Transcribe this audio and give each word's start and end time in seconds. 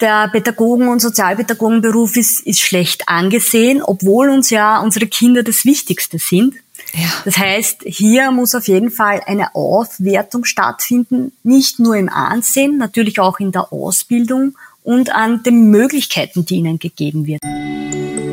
der 0.00 0.28
Pädagogen- 0.28 0.88
und 0.88 1.00
Sozialpädagogenberuf 1.00 2.16
ist, 2.16 2.40
ist 2.40 2.60
schlecht 2.60 3.08
angesehen, 3.08 3.82
obwohl 3.82 4.30
uns 4.30 4.50
ja 4.50 4.80
unsere 4.80 5.06
Kinder 5.06 5.42
das 5.42 5.64
Wichtigste 5.64 6.18
sind. 6.18 6.54
Ja. 6.92 7.08
Das 7.24 7.38
heißt, 7.38 7.82
hier 7.84 8.30
muss 8.30 8.54
auf 8.54 8.68
jeden 8.68 8.90
Fall 8.90 9.22
eine 9.26 9.54
Aufwertung 9.54 10.44
stattfinden, 10.44 11.32
nicht 11.42 11.78
nur 11.78 11.96
im 11.96 12.08
Ansehen, 12.08 12.78
natürlich 12.78 13.18
auch 13.18 13.40
in 13.40 13.52
der 13.52 13.72
Ausbildung 13.72 14.56
und 14.82 15.10
an 15.10 15.42
den 15.42 15.70
Möglichkeiten, 15.70 16.44
die 16.44 16.56
ihnen 16.56 16.78
gegeben 16.78 17.26
werden. 17.26 18.25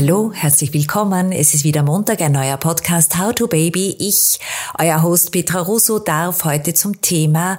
Hallo, 0.00 0.30
herzlich 0.32 0.72
willkommen. 0.72 1.32
Es 1.32 1.54
ist 1.54 1.64
wieder 1.64 1.82
Montag, 1.82 2.20
ein 2.20 2.30
neuer 2.30 2.56
Podcast 2.56 3.18
How 3.18 3.34
to 3.34 3.48
Baby. 3.48 3.96
Ich, 3.98 4.38
euer 4.78 5.02
Host 5.02 5.32
Petra 5.32 5.58
Russo, 5.58 5.98
darf 5.98 6.44
heute 6.44 6.72
zum 6.72 7.00
Thema 7.00 7.58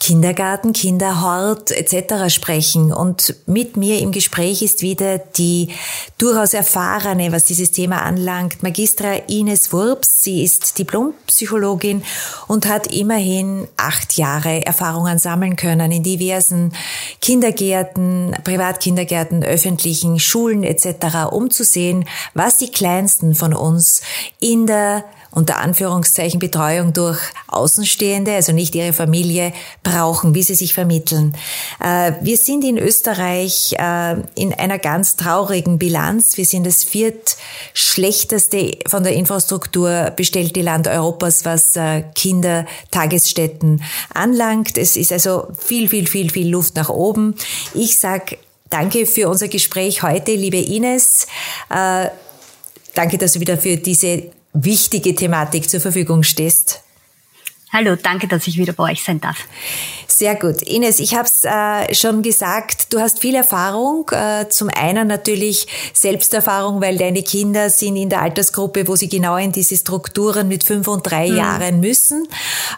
Kindergarten, 0.00 0.72
Kinderhort 0.72 1.70
etc. 1.70 2.34
sprechen. 2.34 2.90
Und 2.90 3.34
mit 3.46 3.76
mir 3.76 4.00
im 4.00 4.12
Gespräch 4.12 4.62
ist 4.62 4.80
wieder 4.80 5.18
die 5.18 5.68
durchaus 6.16 6.54
erfahrene, 6.54 7.32
was 7.32 7.44
dieses 7.44 7.70
Thema 7.70 8.02
anlangt, 8.02 8.62
Magistra 8.62 9.12
Ines 9.28 9.72
Wurps. 9.72 10.22
Sie 10.22 10.42
ist 10.42 10.78
Diplompsychologin 10.78 12.02
und 12.48 12.66
hat 12.66 12.86
immerhin 12.92 13.68
acht 13.76 14.16
Jahre 14.16 14.64
Erfahrungen 14.64 15.18
sammeln 15.18 15.56
können 15.56 15.92
in 15.92 16.02
diversen 16.02 16.72
Kindergärten, 17.20 18.34
Privatkindergärten, 18.42 19.44
öffentlichen 19.44 20.18
Schulen 20.18 20.64
etc., 20.64 21.30
um 21.30 21.50
zu 21.50 21.62
sehen, 21.62 22.06
was 22.32 22.56
die 22.56 22.70
Kleinsten 22.70 23.34
von 23.34 23.52
uns 23.52 24.00
in 24.40 24.66
der 24.66 25.04
unter 25.30 25.58
Anführungszeichen 25.58 26.40
Betreuung 26.40 26.92
durch 26.92 27.18
Außenstehende, 27.46 28.34
also 28.34 28.52
nicht 28.52 28.74
ihre 28.74 28.92
Familie, 28.92 29.52
brauchen, 29.82 30.34
wie 30.34 30.42
sie 30.42 30.54
sich 30.54 30.74
vermitteln. 30.74 31.36
Äh, 31.82 32.12
wir 32.20 32.36
sind 32.36 32.64
in 32.64 32.78
Österreich 32.78 33.74
äh, 33.78 34.16
in 34.34 34.52
einer 34.52 34.78
ganz 34.78 35.16
traurigen 35.16 35.78
Bilanz. 35.78 36.36
Wir 36.36 36.44
sind 36.44 36.66
das 36.66 36.84
viertschlechteste 36.84 38.78
von 38.88 39.04
der 39.04 39.14
Infrastruktur 39.14 40.12
bestellte 40.16 40.62
Land 40.62 40.88
Europas, 40.88 41.44
was 41.44 41.76
äh, 41.76 42.02
Kindertagesstätten 42.14 43.82
anlangt. 44.12 44.78
Es 44.78 44.96
ist 44.96 45.12
also 45.12 45.48
viel, 45.58 45.88
viel, 45.88 46.06
viel, 46.06 46.30
viel 46.30 46.48
Luft 46.48 46.76
nach 46.76 46.88
oben. 46.88 47.34
Ich 47.74 47.98
sag 47.98 48.36
Danke 48.68 49.04
für 49.04 49.28
unser 49.28 49.48
Gespräch 49.48 50.04
heute, 50.04 50.32
liebe 50.32 50.58
Ines. 50.58 51.26
Danke, 51.68 53.18
dass 53.18 53.32
du 53.32 53.40
wieder 53.40 53.58
für 53.58 53.76
diese 53.76 54.30
wichtige 54.52 55.14
Thematik 55.14 55.68
zur 55.68 55.80
Verfügung 55.80 56.22
stehst. 56.22 56.82
Hallo, 57.72 57.94
danke, 57.94 58.26
dass 58.26 58.46
ich 58.48 58.58
wieder 58.58 58.72
bei 58.72 58.92
euch 58.92 59.04
sein 59.04 59.20
darf. 59.20 59.46
Sehr 60.20 60.34
gut. 60.34 60.60
Ines, 60.60 61.00
ich 61.00 61.14
habe 61.14 61.26
es 61.26 61.44
äh, 61.44 61.94
schon 61.94 62.20
gesagt, 62.20 62.92
du 62.92 63.00
hast 63.00 63.20
viel 63.20 63.34
Erfahrung. 63.34 64.06
Äh, 64.10 64.50
zum 64.50 64.68
einen 64.68 65.08
natürlich 65.08 65.66
Selbsterfahrung, 65.94 66.82
weil 66.82 66.98
deine 66.98 67.22
Kinder 67.22 67.70
sind 67.70 67.96
in 67.96 68.10
der 68.10 68.20
Altersgruppe, 68.20 68.86
wo 68.86 68.96
sie 68.96 69.08
genau 69.08 69.38
in 69.38 69.50
diese 69.50 69.78
Strukturen 69.78 70.46
mit 70.46 70.62
fünf 70.62 70.88
und 70.88 71.10
drei 71.10 71.30
mhm. 71.30 71.36
Jahren 71.38 71.80
müssen. 71.80 72.28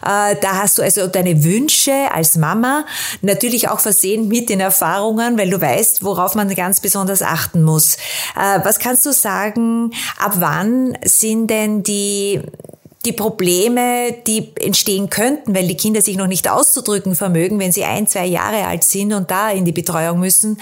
Äh, 0.03 0.37
da 0.39 0.61
hast 0.61 0.77
du 0.77 0.83
also 0.83 1.07
deine 1.07 1.43
Wünsche 1.43 1.91
als 2.13 2.37
Mama, 2.37 2.85
natürlich 3.21 3.67
auch 3.67 3.81
versehen 3.81 4.29
mit 4.29 4.47
den 4.47 4.61
Erfahrungen, 4.61 5.37
weil 5.37 5.49
du 5.49 5.59
weißt, 5.59 6.01
worauf 6.01 6.35
man 6.35 6.47
ganz 6.55 6.79
besonders 6.79 7.21
achten 7.21 7.63
muss. 7.63 7.95
Äh, 8.37 8.61
was 8.63 8.79
kannst 8.79 9.05
du 9.05 9.11
sagen, 9.11 9.91
ab 10.17 10.35
wann 10.37 10.97
sind 11.03 11.47
denn 11.47 11.83
die 11.83 12.39
die 13.05 13.11
Probleme, 13.11 14.15
die 14.25 14.51
entstehen 14.59 15.09
könnten, 15.09 15.53
weil 15.55 15.67
die 15.67 15.75
Kinder 15.75 16.01
sich 16.01 16.15
noch 16.15 16.27
nicht 16.27 16.49
auszudrücken 16.49 17.15
vermögen, 17.15 17.59
wenn 17.59 17.71
sie 17.71 17.83
ein, 17.83 18.07
zwei 18.07 18.25
Jahre 18.25 18.65
alt 18.65 18.83
sind 18.83 19.13
und 19.13 19.29
da 19.29 19.51
in 19.51 19.65
die 19.65 19.71
Betreuung 19.71 20.19
müssen, 20.19 20.59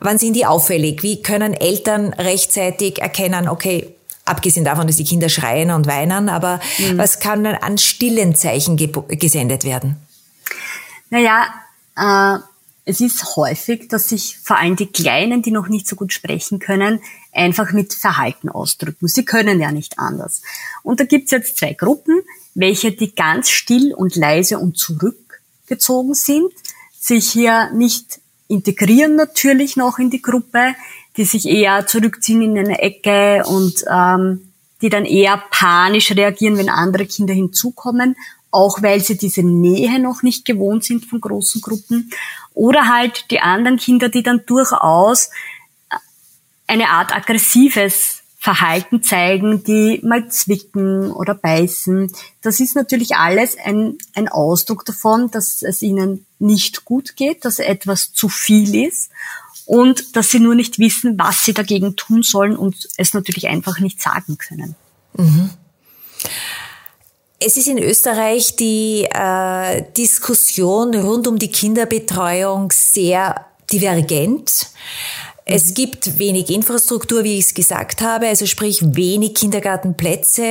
wann 0.00 0.18
sind 0.18 0.34
die 0.34 0.46
auffällig? 0.46 1.02
Wie 1.02 1.22
können 1.22 1.54
Eltern 1.54 2.12
rechtzeitig 2.12 3.00
erkennen, 3.00 3.48
okay, 3.48 3.94
abgesehen 4.24 4.64
davon, 4.64 4.88
dass 4.88 4.96
die 4.96 5.04
Kinder 5.04 5.28
schreien 5.28 5.70
und 5.70 5.86
weinen, 5.86 6.28
aber 6.28 6.60
mhm. 6.78 6.98
was 6.98 7.20
kann 7.20 7.46
an 7.46 7.78
stillen 7.78 8.34
Zeichen 8.34 8.76
gesendet 9.08 9.64
werden? 9.64 9.96
Naja, 11.10 11.46
äh 11.96 12.38
es 12.88 13.00
ist 13.00 13.34
häufig, 13.34 13.88
dass 13.88 14.08
sich 14.08 14.38
vor 14.38 14.58
allem 14.58 14.76
die 14.76 14.86
Kleinen, 14.86 15.42
die 15.42 15.50
noch 15.50 15.66
nicht 15.66 15.88
so 15.88 15.96
gut 15.96 16.12
sprechen 16.12 16.60
können, 16.60 17.00
einfach 17.32 17.72
mit 17.72 17.92
Verhalten 17.92 18.48
ausdrücken. 18.48 19.08
Sie 19.08 19.24
können 19.24 19.60
ja 19.60 19.72
nicht 19.72 19.98
anders. 19.98 20.40
Und 20.84 21.00
da 21.00 21.04
gibt's 21.04 21.32
jetzt 21.32 21.58
zwei 21.58 21.72
Gruppen, 21.72 22.22
welche 22.54 22.92
die 22.92 23.12
ganz 23.12 23.50
still 23.50 23.92
und 23.92 24.14
leise 24.14 24.60
und 24.60 24.78
zurückgezogen 24.78 26.14
sind, 26.14 26.52
sich 26.98 27.28
hier 27.28 27.70
nicht 27.72 28.20
integrieren 28.46 29.16
natürlich 29.16 29.76
noch 29.76 29.98
in 29.98 30.10
die 30.10 30.22
Gruppe, 30.22 30.76
die 31.16 31.24
sich 31.24 31.46
eher 31.46 31.88
zurückziehen 31.88 32.42
in 32.42 32.56
eine 32.56 32.78
Ecke 32.78 33.42
und 33.46 33.84
ähm, 33.90 34.52
die 34.80 34.90
dann 34.90 35.06
eher 35.06 35.42
panisch 35.50 36.12
reagieren, 36.12 36.56
wenn 36.56 36.68
andere 36.68 37.06
Kinder 37.06 37.34
hinzukommen 37.34 38.14
auch 38.56 38.82
weil 38.82 39.02
sie 39.02 39.18
diese 39.18 39.42
Nähe 39.42 39.98
noch 40.00 40.22
nicht 40.22 40.46
gewohnt 40.46 40.82
sind 40.82 41.04
von 41.04 41.20
großen 41.20 41.60
Gruppen. 41.60 42.10
Oder 42.56 42.88
halt 42.88 43.30
die 43.30 43.40
anderen 43.40 43.76
Kinder, 43.76 44.08
die 44.08 44.22
dann 44.22 44.40
durchaus 44.46 45.30
eine 46.66 46.88
Art 46.88 47.14
aggressives 47.14 48.22
Verhalten 48.38 49.02
zeigen, 49.02 49.62
die 49.62 50.00
mal 50.02 50.30
zwicken 50.30 51.12
oder 51.12 51.34
beißen. 51.34 52.10
Das 52.40 52.58
ist 52.58 52.74
natürlich 52.74 53.16
alles 53.16 53.58
ein, 53.62 53.98
ein 54.14 54.28
Ausdruck 54.28 54.86
davon, 54.86 55.30
dass 55.30 55.60
es 55.60 55.82
ihnen 55.82 56.24
nicht 56.38 56.86
gut 56.86 57.14
geht, 57.16 57.44
dass 57.44 57.58
etwas 57.58 58.14
zu 58.14 58.30
viel 58.30 58.86
ist 58.86 59.10
und 59.66 60.16
dass 60.16 60.30
sie 60.30 60.40
nur 60.40 60.54
nicht 60.54 60.78
wissen, 60.78 61.18
was 61.18 61.44
sie 61.44 61.52
dagegen 61.52 61.94
tun 61.94 62.22
sollen 62.22 62.56
und 62.56 62.88
es 62.96 63.12
natürlich 63.12 63.48
einfach 63.48 63.80
nicht 63.80 64.00
sagen 64.00 64.38
können. 64.38 64.76
Mhm. 65.12 65.50
Es 67.38 67.56
ist 67.56 67.68
in 67.68 67.78
Österreich 67.78 68.56
die 68.56 69.06
äh, 69.10 69.84
Diskussion 69.96 70.94
rund 70.94 71.26
um 71.26 71.38
die 71.38 71.52
Kinderbetreuung 71.52 72.72
sehr 72.72 73.46
divergent. 73.70 74.68
Es 75.44 75.68
mhm. 75.68 75.74
gibt 75.74 76.18
wenig 76.18 76.50
Infrastruktur, 76.50 77.24
wie 77.24 77.38
ich 77.38 77.46
es 77.46 77.54
gesagt 77.54 78.00
habe, 78.00 78.26
also 78.28 78.46
sprich 78.46 78.80
wenig 78.82 79.34
Kindergartenplätze. 79.34 80.42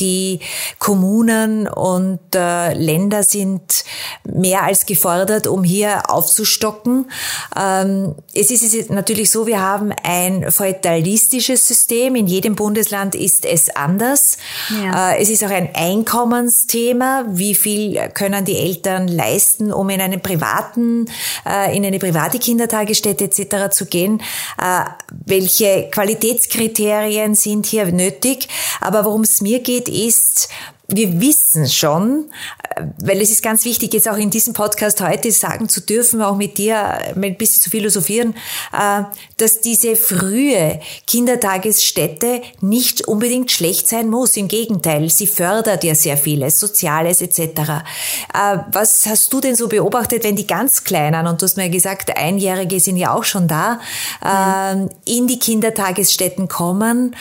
Die 0.00 0.40
Kommunen 0.78 1.68
und 1.68 2.20
äh, 2.34 2.72
Länder 2.74 3.22
sind 3.22 3.84
mehr 4.24 4.62
als 4.62 4.86
gefordert, 4.86 5.46
um 5.46 5.62
hier 5.64 6.10
aufzustocken. 6.10 7.10
Ähm, 7.56 8.14
es 8.34 8.50
ist 8.50 8.90
natürlich 8.90 9.30
so, 9.30 9.46
wir 9.46 9.60
haben 9.60 9.92
ein 10.02 10.50
feudalistisches 10.50 11.66
System. 11.66 12.14
In 12.14 12.26
jedem 12.26 12.54
Bundesland 12.54 13.14
ist 13.14 13.44
es 13.44 13.74
anders. 13.76 14.38
Ja. 14.82 15.12
Äh, 15.12 15.22
es 15.22 15.28
ist 15.28 15.44
auch 15.44 15.50
ein 15.50 15.70
Einkommensthema. 15.74 17.26
Wie 17.28 17.54
viel 17.54 18.08
können 18.14 18.44
die 18.44 18.56
Eltern 18.56 19.08
leisten, 19.08 19.72
um 19.72 19.90
in 19.90 20.00
einen 20.00 20.20
privaten, 20.20 21.06
äh, 21.46 21.76
in 21.76 21.84
eine 21.84 21.98
private 21.98 22.38
Kindertagesstätte 22.38 23.24
etc. 23.24 23.70
zu 23.70 23.86
gehen? 23.86 24.22
Äh, 24.60 24.84
welche 25.26 25.88
Qualitätskriterien 25.90 27.34
sind 27.34 27.66
hier 27.66 27.86
nötig? 27.86 28.48
Aber 28.80 29.04
worum 29.04 29.22
es 29.22 29.40
mir 29.40 29.60
geht, 29.60 29.88
ist, 29.90 30.48
wir 30.92 31.20
wissen 31.20 31.68
schon, 31.68 32.30
äh, 32.76 32.82
weil 33.02 33.20
es 33.20 33.30
ist 33.30 33.42
ganz 33.42 33.64
wichtig, 33.64 33.94
jetzt 33.94 34.08
auch 34.08 34.16
in 34.16 34.30
diesem 34.30 34.54
Podcast 34.54 35.00
heute 35.00 35.30
sagen 35.30 35.68
zu 35.68 35.80
dürfen, 35.80 36.20
auch 36.22 36.36
mit 36.36 36.58
dir 36.58 36.76
ein 37.14 37.36
bisschen 37.36 37.62
zu 37.62 37.70
philosophieren, 37.70 38.34
äh, 38.72 39.02
dass 39.36 39.60
diese 39.60 39.96
frühe 39.96 40.80
Kindertagesstätte 41.06 42.42
nicht 42.60 43.06
unbedingt 43.06 43.50
schlecht 43.50 43.88
sein 43.88 44.08
muss. 44.08 44.36
Im 44.36 44.48
Gegenteil, 44.48 45.08
sie 45.10 45.26
fördert 45.26 45.84
ja 45.84 45.94
sehr 45.94 46.16
vieles, 46.16 46.58
Soziales 46.58 47.22
etc. 47.22 47.38
Äh, 47.38 48.58
was 48.72 49.06
hast 49.06 49.32
du 49.32 49.40
denn 49.40 49.54
so 49.54 49.68
beobachtet, 49.68 50.24
wenn 50.24 50.36
die 50.36 50.46
ganz 50.46 50.84
Kleinen, 50.84 51.26
und 51.26 51.40
du 51.40 51.44
hast 51.44 51.56
mir 51.56 51.68
gesagt, 51.68 52.16
Einjährige 52.16 52.80
sind 52.80 52.96
ja 52.96 53.14
auch 53.14 53.24
schon 53.24 53.46
da, 53.46 53.80
mhm. 54.24 54.90
in 55.04 55.26
die 55.26 55.38
Kindertagesstätten 55.38 56.48
kommen? 56.48 57.14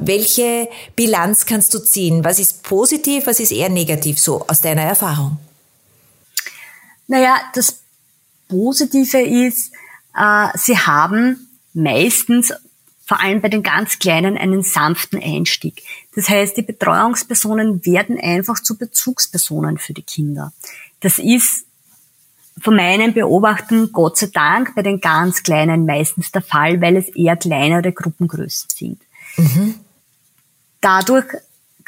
Welche 0.00 0.68
Bilanz 0.96 1.46
kannst 1.46 1.74
du 1.74 1.78
ziehen? 1.78 2.24
Was 2.24 2.38
ist 2.38 2.62
positiv? 2.62 2.87
Positiv, 2.88 3.26
was 3.26 3.40
ist 3.40 3.52
eher 3.52 3.68
negativ 3.68 4.18
so 4.18 4.46
aus 4.46 4.62
deiner 4.62 4.82
Erfahrung? 4.82 5.38
Naja, 7.06 7.36
das 7.54 7.80
Positive 8.48 9.20
ist, 9.20 9.72
äh, 10.16 10.48
sie 10.54 10.78
haben 10.78 11.48
meistens, 11.74 12.52
vor 13.04 13.20
allem 13.20 13.42
bei 13.42 13.48
den 13.48 13.62
ganz 13.62 13.98
Kleinen, 13.98 14.38
einen 14.38 14.62
sanften 14.62 15.22
Einstieg. 15.22 15.82
Das 16.14 16.28
heißt, 16.30 16.56
die 16.56 16.62
Betreuungspersonen 16.62 17.84
werden 17.84 18.18
einfach 18.18 18.60
zu 18.60 18.78
Bezugspersonen 18.78 19.78
für 19.78 19.92
die 19.92 20.02
Kinder. 20.02 20.52
Das 21.00 21.18
ist 21.18 21.66
von 22.60 22.74
meinen 22.74 23.12
Beobachten 23.12 23.92
Gott 23.92 24.16
sei 24.16 24.28
Dank 24.32 24.74
bei 24.74 24.82
den 24.82 25.00
ganz 25.00 25.42
Kleinen 25.42 25.84
meistens 25.84 26.32
der 26.32 26.42
Fall, 26.42 26.80
weil 26.80 26.96
es 26.96 27.08
eher 27.10 27.36
kleinere 27.36 27.92
Gruppengrößen 27.92 28.68
sind. 28.70 29.00
Mhm. 29.36 29.74
Dadurch 30.80 31.26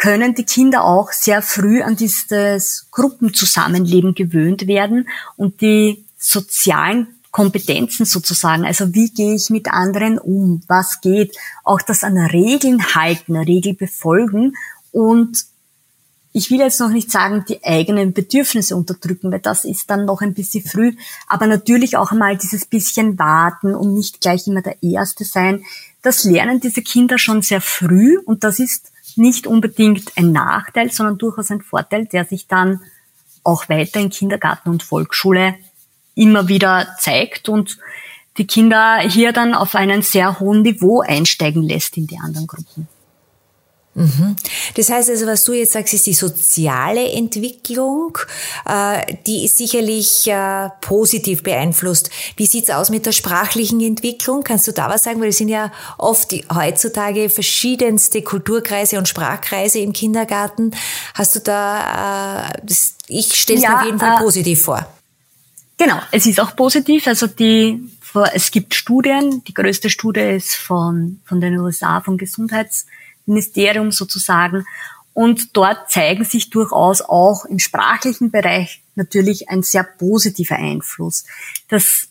können 0.00 0.34
die 0.34 0.44
Kinder 0.44 0.82
auch 0.84 1.12
sehr 1.12 1.42
früh 1.42 1.82
an 1.82 1.94
dieses 1.94 2.88
Gruppenzusammenleben 2.90 4.14
gewöhnt 4.14 4.66
werden 4.66 5.08
und 5.36 5.60
die 5.60 6.04
sozialen 6.18 7.08
Kompetenzen 7.30 8.06
sozusagen. 8.06 8.64
Also 8.64 8.94
wie 8.94 9.10
gehe 9.10 9.34
ich 9.34 9.50
mit 9.50 9.68
anderen 9.68 10.18
um? 10.18 10.62
Was 10.66 11.02
geht? 11.02 11.36
Auch 11.64 11.82
das 11.82 12.02
an 12.02 12.16
Regeln 12.16 12.94
halten, 12.94 13.36
Regel 13.36 13.74
befolgen 13.74 14.54
und 14.90 15.44
ich 16.32 16.50
will 16.50 16.60
jetzt 16.60 16.78
noch 16.78 16.90
nicht 16.90 17.10
sagen, 17.10 17.44
die 17.48 17.62
eigenen 17.64 18.12
Bedürfnisse 18.12 18.76
unterdrücken, 18.76 19.32
weil 19.32 19.40
das 19.40 19.64
ist 19.64 19.90
dann 19.90 20.04
noch 20.04 20.22
ein 20.22 20.32
bisschen 20.32 20.64
früh, 20.64 20.94
aber 21.26 21.46
natürlich 21.46 21.96
auch 21.96 22.12
einmal 22.12 22.36
dieses 22.36 22.64
bisschen 22.64 23.18
warten 23.18 23.74
und 23.74 23.94
nicht 23.94 24.20
gleich 24.20 24.46
immer 24.46 24.62
der 24.62 24.80
Erste 24.82 25.24
sein. 25.24 25.64
Das 26.02 26.24
lernen 26.24 26.60
diese 26.60 26.82
Kinder 26.82 27.18
schon 27.18 27.42
sehr 27.42 27.60
früh 27.60 28.18
und 28.24 28.44
das 28.44 28.60
ist 28.60 28.89
nicht 29.16 29.46
unbedingt 29.46 30.16
ein 30.16 30.32
Nachteil, 30.32 30.90
sondern 30.90 31.18
durchaus 31.18 31.50
ein 31.50 31.60
Vorteil, 31.60 32.06
der 32.06 32.24
sich 32.24 32.46
dann 32.46 32.80
auch 33.42 33.68
weiter 33.68 34.00
in 34.00 34.10
Kindergarten 34.10 34.68
und 34.68 34.82
Volksschule 34.82 35.54
immer 36.14 36.48
wieder 36.48 36.94
zeigt 36.98 37.48
und 37.48 37.78
die 38.36 38.46
Kinder 38.46 38.98
hier 39.00 39.32
dann 39.32 39.54
auf 39.54 39.74
einen 39.74 40.02
sehr 40.02 40.40
hohen 40.40 40.62
Niveau 40.62 41.00
einsteigen 41.00 41.62
lässt 41.62 41.96
in 41.96 42.06
die 42.06 42.18
anderen 42.18 42.46
Gruppen. 42.46 42.88
Mhm. 44.00 44.36
Das 44.76 44.88
heißt 44.88 45.10
also, 45.10 45.26
was 45.26 45.44
du 45.44 45.52
jetzt 45.52 45.72
sagst, 45.72 45.92
ist 45.92 46.06
die 46.06 46.14
soziale 46.14 47.12
Entwicklung, 47.12 48.16
äh, 48.64 49.14
die 49.26 49.44
ist 49.44 49.58
sicherlich 49.58 50.26
äh, 50.26 50.70
positiv 50.80 51.42
beeinflusst. 51.42 52.08
Wie 52.36 52.46
sieht's 52.46 52.70
aus 52.70 52.88
mit 52.88 53.04
der 53.04 53.12
sprachlichen 53.12 53.78
Entwicklung? 53.82 54.42
Kannst 54.42 54.66
du 54.66 54.72
da 54.72 54.88
was 54.88 55.02
sagen? 55.02 55.20
Weil 55.20 55.28
es 55.28 55.36
sind 55.36 55.48
ja 55.48 55.70
oft 55.98 56.32
heutzutage 56.54 57.28
verschiedenste 57.28 58.22
Kulturkreise 58.22 58.96
und 58.96 59.06
Sprachkreise 59.06 59.80
im 59.80 59.92
Kindergarten. 59.92 60.70
Hast 61.12 61.36
du 61.36 61.40
da, 61.40 62.48
äh, 62.48 62.72
ich 63.06 63.34
stelle 63.34 63.58
es 63.58 63.64
ja, 63.64 63.70
mir 63.70 63.78
auf 63.80 63.84
jeden 63.84 63.98
Fall 63.98 64.16
äh, 64.16 64.22
positiv 64.22 64.62
vor. 64.62 64.86
Genau, 65.76 66.00
es 66.10 66.24
ist 66.24 66.40
auch 66.40 66.56
positiv. 66.56 67.06
Also 67.06 67.26
die, 67.26 67.78
es 68.32 68.50
gibt 68.50 68.74
Studien. 68.74 69.44
Die 69.44 69.52
größte 69.54 69.90
Studie 69.90 70.20
ist 70.20 70.54
von, 70.54 71.20
von 71.26 71.42
den 71.42 71.58
USA, 71.58 72.00
von 72.00 72.16
Gesundheits 72.16 72.86
Ministerium 73.30 73.92
sozusagen. 73.92 74.66
Und 75.14 75.56
dort 75.56 75.90
zeigen 75.90 76.24
sich 76.24 76.50
durchaus 76.50 77.00
auch 77.00 77.44
im 77.44 77.58
sprachlichen 77.58 78.30
Bereich 78.30 78.82
natürlich 78.94 79.48
ein 79.48 79.62
sehr 79.62 79.84
positiver 79.84 80.56
Einfluss. 80.56 81.24
Das 81.68 82.08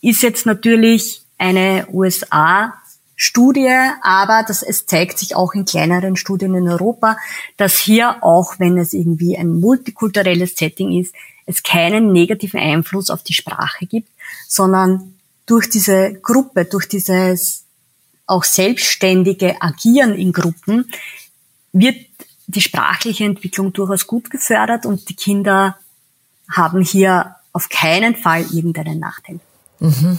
ist 0.00 0.22
jetzt 0.22 0.46
natürlich 0.46 1.22
eine 1.38 1.86
USA-Studie, 1.90 3.74
aber 4.02 4.44
das, 4.46 4.62
es 4.62 4.86
zeigt 4.86 5.18
sich 5.18 5.36
auch 5.36 5.54
in 5.54 5.64
kleineren 5.64 6.16
Studien 6.16 6.54
in 6.54 6.68
Europa, 6.68 7.16
dass 7.56 7.78
hier 7.78 8.22
auch, 8.22 8.58
wenn 8.58 8.76
es 8.78 8.92
irgendwie 8.92 9.36
ein 9.38 9.60
multikulturelles 9.60 10.54
Setting 10.56 11.00
ist, 11.00 11.14
es 11.46 11.62
keinen 11.62 12.12
negativen 12.12 12.60
Einfluss 12.60 13.08
auf 13.08 13.22
die 13.22 13.32
Sprache 13.32 13.86
gibt, 13.86 14.10
sondern 14.46 15.14
durch 15.46 15.70
diese 15.70 16.12
Gruppe, 16.14 16.66
durch 16.66 16.88
dieses 16.88 17.64
auch 18.28 18.44
selbstständige 18.44 19.60
Agieren 19.60 20.14
in 20.14 20.32
Gruppen, 20.32 20.88
wird 21.72 21.96
die 22.46 22.60
sprachliche 22.60 23.24
Entwicklung 23.24 23.72
durchaus 23.72 24.06
gut 24.06 24.30
gefördert 24.30 24.86
und 24.86 25.08
die 25.08 25.16
Kinder 25.16 25.76
haben 26.50 26.82
hier 26.82 27.36
auf 27.52 27.68
keinen 27.68 28.14
Fall 28.14 28.42
irgendeinen 28.52 29.00
Nachteil. 29.00 29.40
Mhm. 29.80 30.18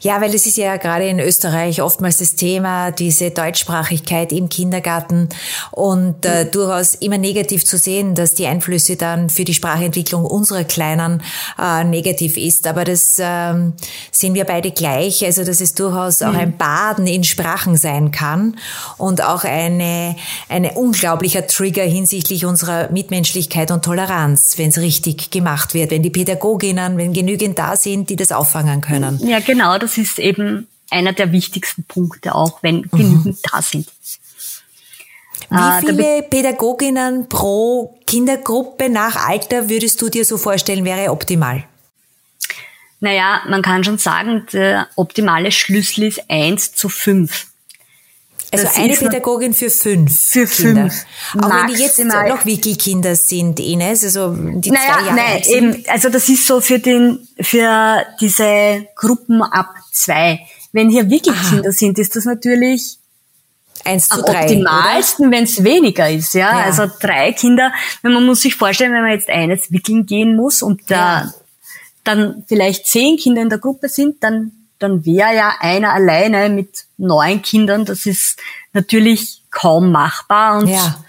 Ja, 0.00 0.20
weil 0.20 0.34
es 0.34 0.46
ist 0.46 0.56
ja 0.56 0.76
gerade 0.76 1.08
in 1.08 1.18
Österreich 1.18 1.82
oftmals 1.82 2.18
das 2.18 2.34
Thema, 2.34 2.90
diese 2.90 3.30
Deutschsprachigkeit 3.30 4.32
im 4.32 4.48
Kindergarten. 4.48 5.28
Und 5.70 6.24
äh, 6.26 6.46
durchaus 6.46 6.94
immer 6.94 7.18
negativ 7.18 7.64
zu 7.64 7.78
sehen, 7.78 8.14
dass 8.14 8.34
die 8.34 8.46
Einflüsse 8.46 8.96
dann 8.96 9.30
für 9.30 9.44
die 9.44 9.54
Sprachentwicklung 9.54 10.24
unserer 10.24 10.64
Kleinen 10.64 11.22
äh, 11.60 11.84
negativ 11.84 12.36
ist. 12.36 12.66
Aber 12.66 12.84
das 12.84 13.16
ähm, 13.18 13.74
sehen 14.10 14.34
wir 14.34 14.44
beide 14.44 14.70
gleich, 14.70 15.24
also 15.24 15.44
dass 15.44 15.60
es 15.60 15.74
durchaus 15.74 16.22
auch 16.22 16.34
ein 16.34 16.56
Baden 16.56 17.06
in 17.06 17.24
Sprachen 17.24 17.76
sein 17.76 18.10
kann 18.10 18.56
und 18.96 19.22
auch 19.22 19.44
eine, 19.44 20.16
eine 20.48 20.72
unglaublicher 20.72 21.46
Trigger 21.46 21.84
hinsichtlich 21.84 22.44
unserer 22.44 22.90
Mitmenschlichkeit 22.90 23.70
und 23.70 23.84
Toleranz, 23.84 24.54
wenn 24.56 24.68
es 24.68 24.78
richtig 24.78 25.30
gemacht 25.30 25.74
wird, 25.74 25.90
wenn 25.90 26.02
die 26.02 26.10
Pädagoginnen, 26.10 26.96
wenn 26.96 27.12
genügend 27.12 27.58
da 27.58 27.76
sind, 27.76 28.10
die 28.10 28.16
das 28.16 28.32
auffangen 28.32 28.80
können. 28.80 29.18
Ja, 29.26 29.40
genau 29.40 29.63
genau, 29.64 29.78
das 29.78 29.98
ist 29.98 30.18
eben 30.18 30.68
einer 30.90 31.12
der 31.12 31.32
wichtigsten 31.32 31.84
Punkte, 31.84 32.34
auch 32.34 32.62
wenn 32.62 32.76
mhm. 32.76 32.90
genügend 32.90 33.38
da 33.50 33.62
sind. 33.62 33.88
Wie 35.50 35.56
äh, 35.56 35.80
viele 35.80 36.22
Pädagoginnen 36.22 37.28
pro 37.28 37.98
Kindergruppe 38.06 38.88
nach 38.88 39.16
Alter 39.28 39.68
würdest 39.68 40.00
du 40.00 40.08
dir 40.08 40.24
so 40.24 40.38
vorstellen, 40.38 40.84
wäre 40.84 41.10
optimal? 41.10 41.64
Naja, 43.00 43.42
man 43.48 43.60
kann 43.60 43.84
schon 43.84 43.98
sagen, 43.98 44.46
der 44.52 44.88
optimale 44.96 45.52
Schlüssel 45.52 46.04
ist 46.04 46.22
eins 46.30 46.74
zu 46.74 46.88
fünf. 46.88 47.48
Also 48.54 48.66
das 48.66 48.76
eine 48.76 48.94
Pädagogin 48.94 49.54
für 49.54 49.70
fünf. 49.70 50.18
Für 50.18 50.46
Kinder. 50.46 50.82
fünf. 50.82 51.04
Auch 51.34 51.48
Maximal. 51.48 51.68
wenn 51.68 51.74
die 51.74 51.82
jetzt 51.82 52.04
noch 52.04 52.46
Wickelkinder 52.46 53.16
sind, 53.16 53.60
Ines, 53.60 54.04
also 54.04 54.34
die 54.34 54.70
naja, 54.70 54.94
zwei 54.94 55.04
Jahre 55.04 55.14
nein, 55.14 55.42
eben, 55.46 55.84
also 55.88 56.08
das 56.08 56.28
ist 56.28 56.46
so 56.46 56.60
für 56.60 56.78
den, 56.78 57.26
für 57.40 58.04
diese 58.20 58.86
Gruppen 58.96 59.42
ab 59.42 59.74
zwei. 59.92 60.40
Wenn 60.72 60.90
hier 60.90 61.08
Wickelkinder 61.08 61.68
Aha. 61.68 61.72
sind, 61.72 61.98
ist 61.98 62.16
das 62.16 62.24
natürlich 62.24 62.98
Eins 63.84 64.08
zu 64.08 64.20
am 64.20 64.24
drei, 64.24 64.42
optimalsten, 64.42 65.30
wenn 65.30 65.44
es 65.44 65.62
weniger 65.62 66.08
ist, 66.08 66.34
ja? 66.34 66.58
ja? 66.58 66.64
Also 66.64 66.90
drei 67.00 67.32
Kinder, 67.32 67.72
wenn 68.02 68.12
man 68.12 68.24
muss 68.24 68.40
sich 68.40 68.54
vorstellen, 68.54 68.92
wenn 68.92 69.02
man 69.02 69.12
jetzt 69.12 69.28
eines 69.28 69.70
wickeln 69.70 70.06
gehen 70.06 70.36
muss 70.36 70.62
und 70.62 70.90
da 70.90 71.24
ja. 71.24 71.34
dann 72.02 72.44
vielleicht 72.48 72.86
zehn 72.86 73.16
Kinder 73.16 73.42
in 73.42 73.50
der 73.50 73.58
Gruppe 73.58 73.88
sind, 73.88 74.22
dann 74.22 74.52
dann 74.78 75.04
wäre 75.04 75.34
ja 75.34 75.54
einer 75.60 75.92
alleine 75.92 76.48
mit 76.48 76.84
neun 76.96 77.42
Kindern, 77.42 77.84
das 77.84 78.06
ist 78.06 78.38
natürlich 78.72 79.42
kaum 79.50 79.92
machbar 79.92 80.58
und, 80.58 80.68
ja. 80.68 81.04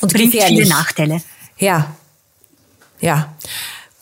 und 0.00 0.12
bringt 0.12 0.32
gefährlich. 0.32 0.58
viele 0.60 0.68
Nachteile. 0.68 1.22
Ja, 1.58 1.94
ja. 3.00 3.34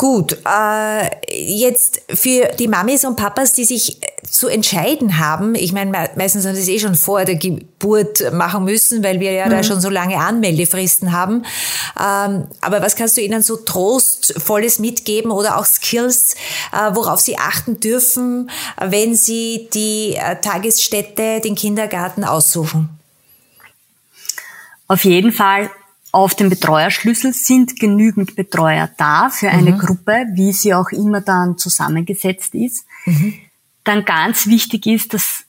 Gut, 0.02 0.36
äh, 0.44 1.10
jetzt 1.30 2.02
für 2.12 2.48
die 2.58 2.66
Mamis 2.66 3.04
und 3.04 3.14
Papas, 3.14 3.52
die 3.52 3.62
sich 3.62 4.00
zu 4.28 4.48
entscheiden 4.48 5.18
haben, 5.18 5.54
ich 5.54 5.72
meine, 5.72 5.92
meistens 6.16 6.44
haben 6.44 6.56
sie 6.56 6.62
es 6.62 6.66
eh 6.66 6.80
schon 6.80 6.96
vor 6.96 7.24
der 7.24 7.36
Geburt 7.36 8.32
machen 8.32 8.64
müssen, 8.64 9.04
weil 9.04 9.20
wir 9.20 9.30
ja 9.30 9.46
mhm. 9.46 9.50
da 9.50 9.62
schon 9.62 9.80
so 9.80 9.88
lange 9.88 10.16
Anmeldefristen 10.16 11.12
haben. 11.12 11.44
Ähm, 11.96 12.48
aber 12.60 12.82
was 12.82 12.96
kannst 12.96 13.16
du 13.16 13.20
ihnen 13.20 13.44
so 13.44 13.54
trostvolles 13.54 14.80
mitgeben 14.80 15.30
oder 15.30 15.56
auch 15.56 15.66
Skills, 15.66 16.34
äh, 16.72 16.92
worauf 16.96 17.20
sie 17.20 17.38
achten 17.38 17.78
dürfen, 17.78 18.50
wenn 18.80 19.14
sie 19.14 19.68
die 19.72 20.16
äh, 20.16 20.34
Tagesstätte, 20.40 21.40
den 21.40 21.54
Kindergarten 21.54 22.24
aussuchen? 22.24 22.88
Auf 24.88 25.04
jeden 25.04 25.30
Fall 25.30 25.70
auf 26.12 26.34
dem 26.34 26.50
Betreuerschlüssel 26.50 27.32
sind 27.32 27.80
genügend 27.80 28.36
Betreuer 28.36 28.90
da 28.98 29.30
für 29.30 29.48
eine 29.48 29.72
mhm. 29.72 29.78
Gruppe, 29.78 30.26
wie 30.34 30.52
sie 30.52 30.74
auch 30.74 30.90
immer 30.90 31.22
dann 31.22 31.56
zusammengesetzt 31.56 32.54
ist. 32.54 32.84
Mhm. 33.06 33.34
Dann 33.82 34.04
ganz 34.04 34.46
wichtig 34.46 34.86
ist, 34.86 35.14
dass, 35.14 35.44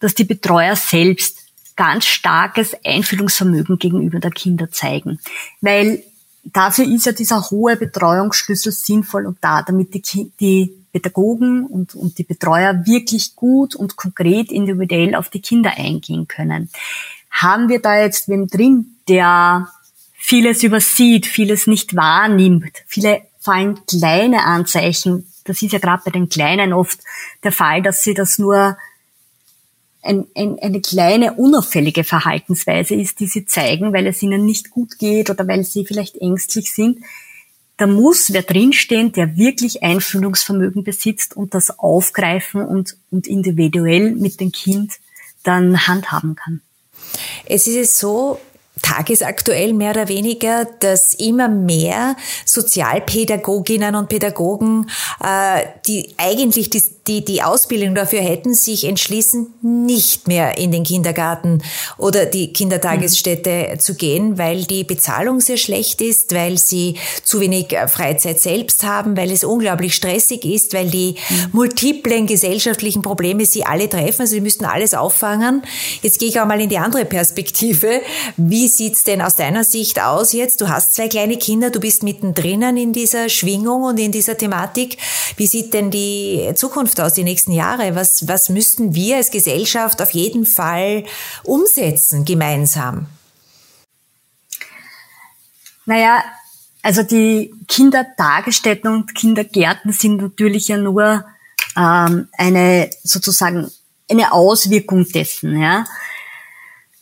dass 0.00 0.14
die 0.14 0.24
Betreuer 0.24 0.74
selbst 0.74 1.44
ganz 1.76 2.06
starkes 2.06 2.74
Einfühlungsvermögen 2.82 3.78
gegenüber 3.78 4.18
der 4.18 4.30
Kinder 4.30 4.70
zeigen. 4.70 5.20
Weil 5.60 6.02
dafür 6.44 6.86
ist 6.86 7.04
ja 7.04 7.12
dieser 7.12 7.50
hohe 7.50 7.76
Betreuungsschlüssel 7.76 8.72
sinnvoll 8.72 9.26
und 9.26 9.36
da, 9.42 9.60
damit 9.60 9.92
die, 9.92 10.32
die 10.40 10.72
Pädagogen 10.92 11.66
und, 11.66 11.94
und 11.94 12.16
die 12.16 12.24
Betreuer 12.24 12.86
wirklich 12.86 13.36
gut 13.36 13.74
und 13.74 13.96
konkret 13.96 14.50
individuell 14.50 15.14
auf 15.14 15.28
die 15.28 15.42
Kinder 15.42 15.72
eingehen 15.76 16.26
können. 16.26 16.70
Haben 17.30 17.68
wir 17.68 17.82
da 17.82 18.00
jetzt 18.00 18.28
wem 18.28 18.46
drin, 18.46 18.96
der 19.06 19.68
vieles 20.26 20.64
übersieht, 20.64 21.24
vieles 21.24 21.68
nicht 21.68 21.94
wahrnimmt, 21.94 22.82
viele 22.88 23.22
fallen 23.38 23.78
kleine 23.86 24.42
Anzeichen. 24.42 25.30
Das 25.44 25.62
ist 25.62 25.72
ja 25.72 25.78
gerade 25.78 26.02
bei 26.04 26.10
den 26.10 26.28
Kleinen 26.28 26.72
oft 26.72 26.98
der 27.44 27.52
Fall, 27.52 27.80
dass 27.80 28.02
sie 28.02 28.12
das 28.12 28.36
nur 28.36 28.76
ein, 30.02 30.26
ein, 30.34 30.58
eine 30.58 30.80
kleine 30.80 31.34
unauffällige 31.34 32.02
Verhaltensweise 32.02 32.96
ist, 32.96 33.20
die 33.20 33.28
sie 33.28 33.46
zeigen, 33.46 33.92
weil 33.92 34.08
es 34.08 34.20
ihnen 34.20 34.44
nicht 34.44 34.70
gut 34.70 34.98
geht 34.98 35.30
oder 35.30 35.46
weil 35.46 35.62
sie 35.62 35.86
vielleicht 35.86 36.16
ängstlich 36.16 36.72
sind. 36.72 36.98
Da 37.76 37.86
muss 37.86 38.32
wer 38.32 38.42
drinstehen, 38.42 39.12
der 39.12 39.36
wirklich 39.36 39.84
Einfühlungsvermögen 39.84 40.82
besitzt 40.82 41.36
und 41.36 41.54
das 41.54 41.78
aufgreifen 41.78 42.64
und, 42.64 42.96
und 43.12 43.28
individuell 43.28 44.10
mit 44.16 44.40
dem 44.40 44.50
Kind 44.50 44.94
dann 45.44 45.86
handhaben 45.86 46.34
kann. 46.34 46.62
Es 47.44 47.68
ist 47.68 47.96
so, 47.96 48.40
tagesaktuell 48.82 49.72
mehr 49.72 49.90
oder 49.90 50.08
weniger, 50.08 50.66
dass 50.80 51.14
immer 51.14 51.48
mehr 51.48 52.16
Sozialpädagoginnen 52.44 53.94
und 53.94 54.08
Pädagogen, 54.08 54.90
äh, 55.22 55.62
die 55.86 56.14
eigentlich 56.18 56.70
die 56.70 56.95
die 57.08 57.24
die 57.24 57.42
Ausbildung 57.42 57.94
dafür 57.94 58.20
hätten, 58.20 58.54
sich 58.54 58.84
entschließen, 58.84 59.54
nicht 59.62 60.26
mehr 60.28 60.58
in 60.58 60.72
den 60.72 60.82
Kindergarten 60.82 61.62
oder 61.98 62.26
die 62.26 62.52
Kindertagesstätte 62.52 63.68
mhm. 63.72 63.80
zu 63.80 63.94
gehen, 63.94 64.38
weil 64.38 64.64
die 64.64 64.84
Bezahlung 64.84 65.40
sehr 65.40 65.56
schlecht 65.56 66.00
ist, 66.00 66.34
weil 66.34 66.58
sie 66.58 66.96
zu 67.22 67.40
wenig 67.40 67.72
äh, 67.72 67.88
Freizeit 67.88 68.40
selbst 68.40 68.84
haben, 68.84 69.16
weil 69.16 69.30
es 69.30 69.44
unglaublich 69.44 69.94
stressig 69.94 70.44
ist, 70.44 70.74
weil 70.74 70.90
die 70.90 71.16
mhm. 71.28 71.46
multiplen 71.52 72.26
gesellschaftlichen 72.26 73.02
Probleme 73.02 73.46
sie 73.46 73.64
alle 73.64 73.88
treffen. 73.88 74.22
Also 74.22 74.34
sie 74.34 74.40
müssten 74.40 74.64
alles 74.64 74.94
auffangen. 74.94 75.62
Jetzt 76.02 76.18
gehe 76.18 76.28
ich 76.28 76.40
auch 76.40 76.46
mal 76.46 76.60
in 76.60 76.68
die 76.68 76.78
andere 76.78 77.04
Perspektive. 77.04 78.00
Wie 78.36 78.66
sieht's 78.68 79.04
denn 79.04 79.22
aus 79.22 79.36
deiner 79.36 79.64
Sicht 79.64 80.02
aus 80.02 80.32
jetzt? 80.32 80.60
Du 80.60 80.68
hast 80.68 80.94
zwei 80.94 81.08
kleine 81.08 81.36
Kinder, 81.36 81.70
du 81.70 81.80
bist 81.80 82.02
mittendrin 82.02 82.56
in 82.76 82.92
dieser 82.92 83.28
Schwingung 83.28 83.82
und 83.84 84.00
in 84.00 84.12
dieser 84.12 84.36
Thematik. 84.36 84.96
Wie 85.36 85.46
sieht 85.46 85.74
denn 85.74 85.90
die 85.90 86.50
Zukunft 86.54 86.95
aus, 87.00 87.14
die 87.14 87.24
nächsten 87.24 87.52
Jahre? 87.52 87.94
Was, 87.94 88.28
was 88.28 88.48
müssten 88.48 88.94
wir 88.94 89.16
als 89.16 89.30
Gesellschaft 89.30 90.00
auf 90.00 90.10
jeden 90.10 90.46
Fall 90.46 91.04
umsetzen, 91.44 92.24
gemeinsam? 92.24 93.06
Naja, 95.84 96.22
also 96.82 97.02
die 97.02 97.54
Kindertagesstätten 97.68 98.92
und 98.92 99.14
Kindergärten 99.14 99.92
sind 99.92 100.20
natürlich 100.20 100.68
ja 100.68 100.76
nur 100.76 101.24
ähm, 101.76 102.28
eine 102.36 102.90
sozusagen 103.02 103.70
eine 104.10 104.32
Auswirkung 104.32 105.06
dessen. 105.08 105.60
Ja. 105.60 105.84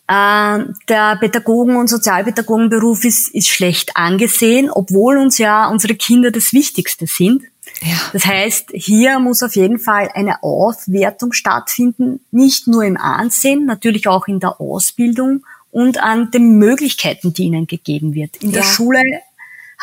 Ähm, 0.09 0.75
der 0.89 1.17
Pädagogen- 1.17 1.77
und 1.77 1.89
Sozialpädagogenberuf 1.89 3.05
ist, 3.05 3.29
ist 3.29 3.49
schlecht 3.49 3.97
angesehen, 3.97 4.71
obwohl 4.71 5.19
uns 5.19 5.39
ja 5.39 5.69
unsere 5.69 5.95
Kinder 5.95 6.31
das 6.31 6.53
Wichtigste 6.53 7.07
sind. 7.07 7.43
Ja. 7.85 7.97
Das 8.13 8.25
heißt, 8.25 8.71
hier 8.73 9.19
muss 9.19 9.43
auf 9.43 9.57
jeden 9.57 9.79
Fall 9.79 10.09
eine 10.15 10.43
Aufwertung 10.43 11.33
stattfinden, 11.33 12.21
nicht 12.31 12.67
nur 12.67 12.83
im 12.83 12.97
Ansehen, 12.97 13.67
natürlich 13.67 14.09
auch 14.09 14.27
in 14.27 14.41
der 14.41 14.61
Ausbildung 14.61 15.45
und 15.71 16.03
an 16.03 16.31
den 16.31 16.59
Möglichkeiten, 16.59 17.33
die 17.35 17.45
ihnen 17.45 17.67
gegeben 17.67 18.15
wird. 18.15 18.37
In 18.37 18.51
ja. 18.51 18.61
der 18.61 18.63
Schule 18.63 19.03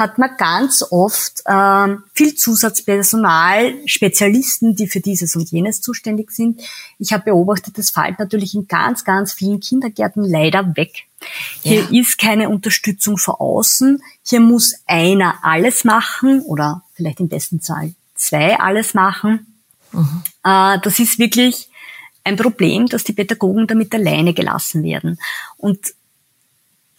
hat 0.01 0.17
man 0.17 0.31
ganz 0.37 0.83
oft 0.89 1.43
ähm, 1.45 2.03
viel 2.13 2.35
Zusatzpersonal, 2.35 3.75
Spezialisten, 3.85 4.75
die 4.75 4.87
für 4.87 4.99
dieses 4.99 5.35
und 5.35 5.49
jenes 5.51 5.79
zuständig 5.81 6.31
sind. 6.31 6.59
Ich 6.99 7.13
habe 7.13 7.25
beobachtet, 7.25 7.77
das 7.77 7.91
fällt 7.91 8.19
natürlich 8.19 8.55
in 8.55 8.67
ganz, 8.67 9.05
ganz 9.05 9.31
vielen 9.31 9.59
Kindergärten 9.59 10.23
leider 10.23 10.75
weg. 10.75 11.05
Hier 11.61 11.85
ja. 11.89 12.01
ist 12.01 12.17
keine 12.17 12.49
Unterstützung 12.49 13.17
von 13.17 13.35
außen. 13.35 14.01
Hier 14.25 14.39
muss 14.39 14.73
einer 14.87 15.35
alles 15.43 15.83
machen 15.83 16.41
oder 16.41 16.83
vielleicht 16.95 17.19
im 17.19 17.29
besten 17.29 17.61
Fall 17.61 17.93
zwei 18.15 18.59
alles 18.59 18.93
machen. 18.93 19.61
Mhm. 19.91 20.23
Äh, 20.43 20.79
das 20.81 20.99
ist 20.99 21.19
wirklich 21.19 21.69
ein 22.23 22.37
Problem, 22.37 22.87
dass 22.87 23.03
die 23.03 23.13
Pädagogen 23.13 23.67
damit 23.67 23.93
alleine 23.93 24.33
gelassen 24.33 24.83
werden. 24.83 25.19
Und 25.57 25.93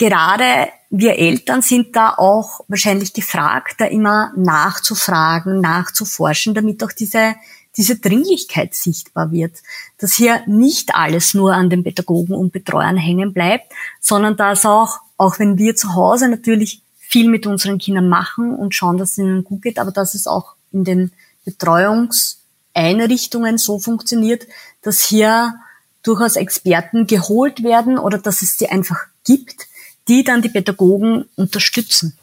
gerade 0.03 0.69
wir 0.91 1.17
Eltern 1.17 1.63
sind 1.63 1.95
da 1.95 2.15
auch 2.17 2.65
wahrscheinlich 2.67 3.13
gefragt, 3.13 3.77
da 3.79 3.85
immer 3.85 4.33
nachzufragen, 4.37 5.61
nachzuforschen, 5.61 6.55
damit 6.55 6.83
auch 6.83 6.91
diese, 6.91 7.37
diese 7.77 7.99
Dringlichkeit 7.99 8.75
sichtbar 8.75 9.31
wird, 9.31 9.59
dass 9.99 10.15
hier 10.15 10.43
nicht 10.47 10.97
alles 10.97 11.35
nur 11.35 11.55
an 11.55 11.71
den 11.71 11.85
Pädagogen 11.85 12.35
und 12.35 12.53
Betreuern 12.53 12.97
hängen 12.97 13.33
bleibt, 13.33 13.73
sondern 14.01 14.37
dass 14.37 14.67
auch, 14.67 14.99
auch 15.17 15.39
wenn 15.39 15.57
wir 15.57 15.77
zu 15.77 15.95
Hause 15.95 16.29
natürlich 16.29 16.83
viel 16.99 17.31
mit 17.31 17.47
unseren 17.47 17.79
Kindern 17.79 18.09
machen 18.09 18.53
und 18.53 18.75
schauen, 18.75 18.99
dass 18.99 19.13
es 19.13 19.19
ihnen 19.19 19.45
gut 19.45 19.63
geht, 19.63 19.79
aber 19.79 19.93
dass 19.93 20.15
es 20.15 20.27
auch 20.27 20.57
in 20.73 20.83
den 20.83 21.13
Betreuungseinrichtungen 21.45 23.57
so 23.57 23.79
funktioniert, 23.79 24.49
dass 24.83 25.01
hier 25.01 25.55
durchaus 26.03 26.35
Experten 26.35 27.07
geholt 27.07 27.63
werden 27.63 27.99
oder 27.99 28.19
dass 28.19 28.43
es 28.43 28.59
sie 28.59 28.69
einfach 28.69 28.99
gibt, 29.25 29.69
die 30.13 30.25
dann 30.25 30.43
die 30.43 30.51
Pädagogen 30.51 31.25
unterstützen. 31.37 32.19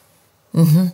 Mhm. 0.54 0.92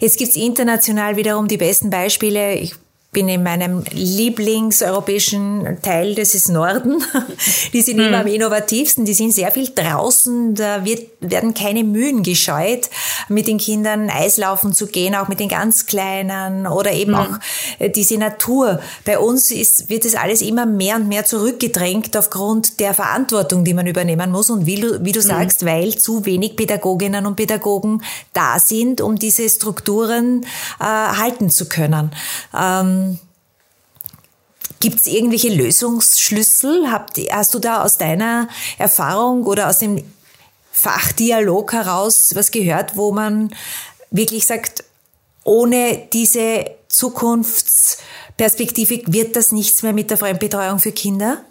Jetzt 0.00 0.18
gibt's 0.18 0.36
international 0.36 1.16
wiederum 1.16 1.48
die 1.48 1.56
besten 1.56 1.88
Beispiele. 1.88 2.54
Ich 2.56 2.74
bin 3.12 3.28
in 3.28 3.42
meinem 3.42 3.82
Lieblingseuropäischen 3.90 5.78
Teil, 5.82 6.14
das 6.14 6.36
ist 6.36 6.48
Norden. 6.48 7.02
Die 7.72 7.82
sind 7.82 7.98
hm. 7.98 8.06
immer 8.06 8.18
am 8.20 8.26
innovativsten, 8.28 9.04
die 9.04 9.14
sind 9.14 9.32
sehr 9.32 9.50
viel 9.50 9.70
draußen, 9.74 10.54
da 10.54 10.84
wird, 10.84 11.08
werden 11.20 11.54
keine 11.54 11.82
Mühen 11.82 12.22
gescheut, 12.22 12.88
mit 13.28 13.48
den 13.48 13.58
Kindern 13.58 14.10
Eislaufen 14.10 14.72
zu 14.72 14.86
gehen, 14.86 15.14
auch 15.16 15.26
mit 15.26 15.40
den 15.40 15.48
ganz 15.48 15.86
Kleinen 15.86 16.66
oder 16.68 16.92
eben 16.92 17.16
hm. 17.16 17.20
auch 17.20 17.38
äh, 17.80 17.90
diese 17.90 18.16
Natur. 18.16 18.80
Bei 19.04 19.18
uns 19.18 19.50
ist, 19.50 19.90
wird 19.90 20.04
es 20.04 20.14
alles 20.14 20.40
immer 20.40 20.66
mehr 20.66 20.96
und 20.96 21.08
mehr 21.08 21.24
zurückgedrängt 21.24 22.16
aufgrund 22.16 22.78
der 22.78 22.94
Verantwortung, 22.94 23.64
die 23.64 23.74
man 23.74 23.88
übernehmen 23.88 24.30
muss 24.30 24.50
und 24.50 24.66
wie 24.66 24.76
du, 24.76 25.04
wie 25.04 25.12
du 25.12 25.20
hm. 25.20 25.26
sagst, 25.26 25.66
weil 25.66 25.98
zu 25.98 26.26
wenig 26.26 26.54
Pädagoginnen 26.54 27.26
und 27.26 27.34
Pädagogen 27.34 28.02
da 28.32 28.60
sind, 28.60 29.00
um 29.00 29.16
diese 29.16 29.48
Strukturen 29.48 30.46
äh, 30.78 30.84
halten 30.84 31.50
zu 31.50 31.68
können. 31.68 32.12
Ähm, 32.56 32.99
Gibt 34.80 35.00
es 35.00 35.06
irgendwelche 35.06 35.54
Lösungsschlüssel? 35.54 36.90
Habt, 36.90 37.18
hast 37.30 37.54
du 37.54 37.58
da 37.58 37.82
aus 37.82 37.98
deiner 37.98 38.48
Erfahrung 38.78 39.44
oder 39.44 39.68
aus 39.68 39.78
dem 39.78 40.02
Fachdialog 40.72 41.74
heraus 41.74 42.34
was 42.34 42.50
gehört, 42.50 42.96
wo 42.96 43.12
man 43.12 43.54
wirklich 44.10 44.46
sagt, 44.46 44.84
ohne 45.44 46.08
diese 46.12 46.64
Zukunftsperspektive 46.88 49.02
wird 49.06 49.36
das 49.36 49.52
nichts 49.52 49.82
mehr 49.82 49.92
mit 49.92 50.08
der 50.10 50.16
Fremdbetreuung 50.16 50.78
für 50.78 50.92
Kinder? 50.92 51.44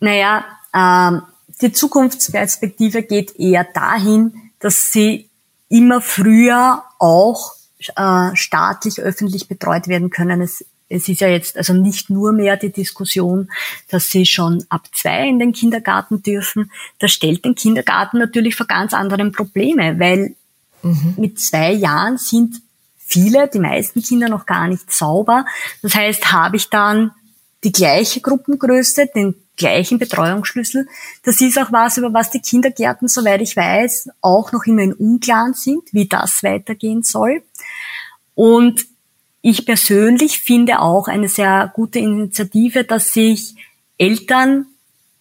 Naja, 0.00 0.44
ähm, 0.74 1.22
die 1.62 1.72
Zukunftsperspektive 1.72 3.02
geht 3.02 3.38
eher 3.38 3.64
dahin, 3.64 4.50
dass 4.58 4.92
sie 4.92 5.30
immer 5.68 6.00
früher 6.00 6.84
auch 6.98 7.54
äh, 7.96 8.34
staatlich, 8.34 9.00
öffentlich 9.00 9.48
betreut 9.48 9.88
werden 9.88 10.10
können. 10.10 10.40
Es 10.40 10.64
es 10.88 11.08
ist 11.08 11.20
ja 11.20 11.28
jetzt 11.28 11.56
also 11.56 11.72
nicht 11.72 12.10
nur 12.10 12.32
mehr 12.32 12.56
die 12.56 12.72
Diskussion, 12.72 13.50
dass 13.88 14.10
sie 14.10 14.24
schon 14.24 14.64
ab 14.68 14.88
zwei 14.92 15.28
in 15.28 15.38
den 15.38 15.52
Kindergarten 15.52 16.22
dürfen. 16.22 16.70
Das 16.98 17.12
stellt 17.12 17.44
den 17.44 17.54
Kindergarten 17.54 18.18
natürlich 18.18 18.54
vor 18.54 18.66
ganz 18.66 18.94
anderen 18.94 19.32
Probleme, 19.32 19.98
weil 19.98 20.36
mhm. 20.82 21.14
mit 21.16 21.40
zwei 21.40 21.72
Jahren 21.72 22.18
sind 22.18 22.62
viele, 22.98 23.48
die 23.48 23.58
meisten 23.58 24.02
Kinder 24.02 24.28
noch 24.28 24.46
gar 24.46 24.68
nicht 24.68 24.92
sauber. 24.92 25.44
Das 25.82 25.94
heißt, 25.94 26.32
habe 26.32 26.56
ich 26.56 26.70
dann 26.70 27.12
die 27.64 27.72
gleiche 27.72 28.20
Gruppengröße, 28.20 29.08
den 29.14 29.34
gleichen 29.56 29.98
Betreuungsschlüssel. 29.98 30.86
Das 31.24 31.40
ist 31.40 31.58
auch 31.58 31.72
was, 31.72 31.96
über 31.96 32.12
was 32.12 32.30
die 32.30 32.40
Kindergärten, 32.40 33.08
soweit 33.08 33.40
ich 33.40 33.56
weiß, 33.56 34.10
auch 34.20 34.52
noch 34.52 34.64
immer 34.66 34.82
in 34.82 34.92
Unklaren 34.92 35.54
sind, 35.54 35.82
wie 35.92 36.06
das 36.06 36.42
weitergehen 36.42 37.02
soll. 37.02 37.42
Und 38.34 38.86
ich 39.48 39.64
persönlich 39.64 40.40
finde 40.40 40.80
auch 40.80 41.06
eine 41.06 41.28
sehr 41.28 41.70
gute 41.72 42.00
Initiative, 42.00 42.82
dass 42.82 43.12
sich 43.12 43.54
Eltern 43.96 44.66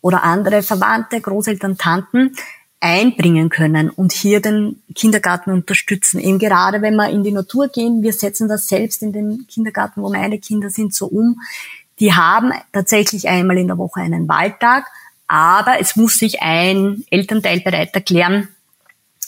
oder 0.02 0.24
andere 0.24 0.64
Verwandte, 0.64 1.22
Großeltern, 1.22 1.78
Tanten 1.78 2.36
einbringen 2.80 3.50
können 3.50 3.92
und 3.92 4.14
hier 4.14 4.42
den 4.42 4.82
Kindergarten 4.96 5.52
unterstützen. 5.52 6.20
Eben 6.20 6.40
gerade 6.40 6.82
wenn 6.82 6.96
wir 6.96 7.08
in 7.10 7.24
die 7.24 7.32
Natur 7.32 7.68
gehen, 7.68 8.02
wir 8.02 8.14
setzen 8.14 8.48
das 8.48 8.68
selbst 8.68 9.04
in 9.04 9.14
den 9.14 9.46
Kindergarten, 9.48 10.02
wo 10.02 10.10
meine 10.10 10.40
Kinder 10.40 10.72
sind, 10.72 10.96
so 10.96 11.06
um. 11.06 11.40
Die 12.00 12.12
haben 12.12 12.52
tatsächlich 12.74 13.30
einmal 13.30 13.60
in 13.60 13.68
der 13.68 13.78
Woche 13.78 14.00
einen 14.00 14.28
Waldtag, 14.28 14.86
aber 15.28 15.80
es 15.80 15.96
muss 15.96 16.18
sich 16.18 16.42
ein 16.42 17.04
Elternteil 17.12 17.60
bereit 17.60 17.94
erklären 17.94 18.48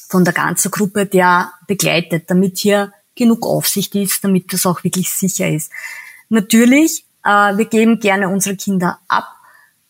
von 0.09 0.23
der 0.23 0.33
ganzen 0.33 0.71
Gruppe, 0.71 1.05
der 1.05 1.51
begleitet, 1.67 2.31
damit 2.31 2.57
hier 2.57 2.93
genug 3.17 3.45
Aufsicht 3.45 3.95
ist, 3.95 4.23
damit 4.23 4.53
das 4.53 4.65
auch 4.65 4.83
wirklich 4.83 5.09
sicher 5.09 5.49
ist. 5.49 5.71
Natürlich, 6.29 7.05
äh, 7.23 7.57
wir 7.57 7.65
geben 7.65 7.99
gerne 7.99 8.29
unsere 8.29 8.55
Kinder 8.55 8.99
ab 9.07 9.27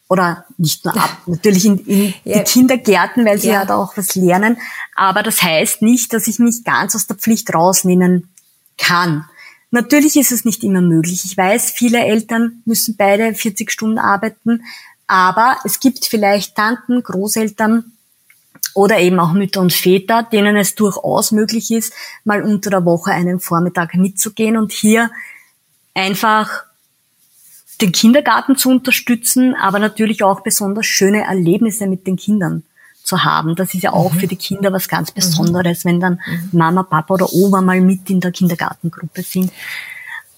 oder 0.09 0.45
nicht 0.57 0.85
nur 0.85 0.95
ab, 0.95 1.17
natürlich 1.25 1.65
in, 1.65 1.79
in 1.85 2.13
ja. 2.23 2.39
die 2.39 2.43
Kindergärten, 2.43 3.25
weil 3.25 3.39
sie 3.39 3.49
ja. 3.49 3.55
ja 3.55 3.65
da 3.65 3.75
auch 3.75 3.97
was 3.97 4.15
lernen. 4.15 4.57
Aber 4.95 5.23
das 5.23 5.41
heißt 5.41 5.81
nicht, 5.81 6.13
dass 6.13 6.27
ich 6.27 6.39
mich 6.39 6.63
ganz 6.63 6.95
aus 6.95 7.07
der 7.07 7.17
Pflicht 7.17 7.53
rausnehmen 7.53 8.29
kann. 8.77 9.25
Natürlich 9.69 10.15
ist 10.15 10.31
es 10.31 10.45
nicht 10.45 10.63
immer 10.63 10.81
möglich. 10.81 11.25
Ich 11.25 11.35
weiß, 11.35 11.71
viele 11.71 11.99
Eltern 11.99 12.61
müssen 12.65 12.95
beide 12.95 13.33
40 13.33 13.69
Stunden 13.69 13.97
arbeiten, 13.97 14.63
aber 15.07 15.57
es 15.65 15.79
gibt 15.79 16.05
vielleicht 16.05 16.55
Tanten, 16.55 17.03
Großeltern, 17.03 17.91
oder 18.77 18.99
eben 18.99 19.19
auch 19.19 19.33
Mütter 19.33 19.59
und 19.59 19.73
Väter, 19.73 20.21
denen 20.21 20.55
es 20.55 20.75
durchaus 20.75 21.31
möglich 21.31 21.71
ist, 21.71 21.93
mal 22.23 22.43
unter 22.43 22.69
der 22.69 22.85
Woche 22.85 23.09
einen 23.09 23.39
Vormittag 23.39 23.95
mitzugehen 23.95 24.55
und 24.55 24.71
hier 24.71 25.09
einfach 25.95 26.63
den 27.81 27.91
Kindergarten 27.91 28.55
zu 28.55 28.69
unterstützen, 28.69 29.55
aber 29.55 29.79
natürlich 29.79 30.21
auch 30.21 30.41
besonders 30.41 30.85
schöne 30.85 31.23
Erlebnisse 31.23 31.87
mit 31.87 32.05
den 32.05 32.17
Kindern 32.17 32.63
zu 33.03 33.23
haben. 33.23 33.55
Das 33.55 33.73
ist 33.73 33.81
ja 33.81 33.93
auch 33.93 34.13
mhm. 34.13 34.19
für 34.19 34.27
die 34.27 34.35
Kinder 34.35 34.71
was 34.71 34.87
ganz 34.87 35.09
Besonderes, 35.09 35.83
mhm. 35.83 35.89
wenn 35.89 35.99
dann 35.99 36.19
mhm. 36.27 36.49
Mama, 36.51 36.83
Papa 36.83 37.15
oder 37.15 37.33
Oma 37.33 37.61
mal 37.61 37.81
mit 37.81 38.07
in 38.11 38.19
der 38.19 38.31
Kindergartengruppe 38.31 39.23
sind. 39.23 39.51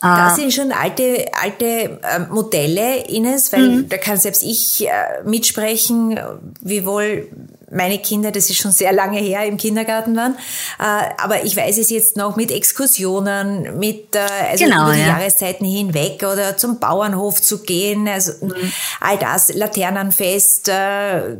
Das 0.01 0.37
sind 0.37 0.53
schon 0.53 0.71
alte, 0.71 1.25
alte 1.33 1.65
äh, 1.65 2.19
Modelle, 2.31 3.05
Ines, 3.09 3.51
weil 3.51 3.69
mhm. 3.69 3.89
da 3.89 3.97
kann 3.97 4.15
selbst 4.15 4.43
ich 4.43 4.87
äh, 4.87 4.91
mitsprechen, 5.25 6.17
wie 6.61 6.85
wohl 6.85 7.27
meine 7.71 7.99
Kinder, 7.99 8.31
das 8.31 8.49
ist 8.49 8.57
schon 8.57 8.71
sehr 8.71 8.93
lange 8.93 9.19
her, 9.19 9.45
im 9.45 9.57
Kindergarten 9.57 10.15
waren. 10.15 10.35
Äh, 10.79 11.13
aber 11.17 11.43
ich 11.43 11.55
weiß 11.55 11.77
es 11.77 11.89
jetzt 11.89 12.17
noch 12.17 12.35
mit 12.35 12.51
Exkursionen, 12.51 13.77
mit 13.77 14.15
äh, 14.15 14.19
also 14.51 14.65
genau, 14.65 14.85
über 14.85 14.93
die 14.93 15.01
ja. 15.01 15.07
Jahreszeiten 15.07 15.65
hinweg 15.65 16.23
oder 16.23 16.57
zum 16.57 16.79
Bauernhof 16.79 17.41
zu 17.41 17.59
gehen, 17.63 18.07
also 18.07 18.31
mhm. 18.41 18.53
all 19.01 19.17
das, 19.17 19.53
Laternenfest, 19.53 20.69
äh, 20.69 21.37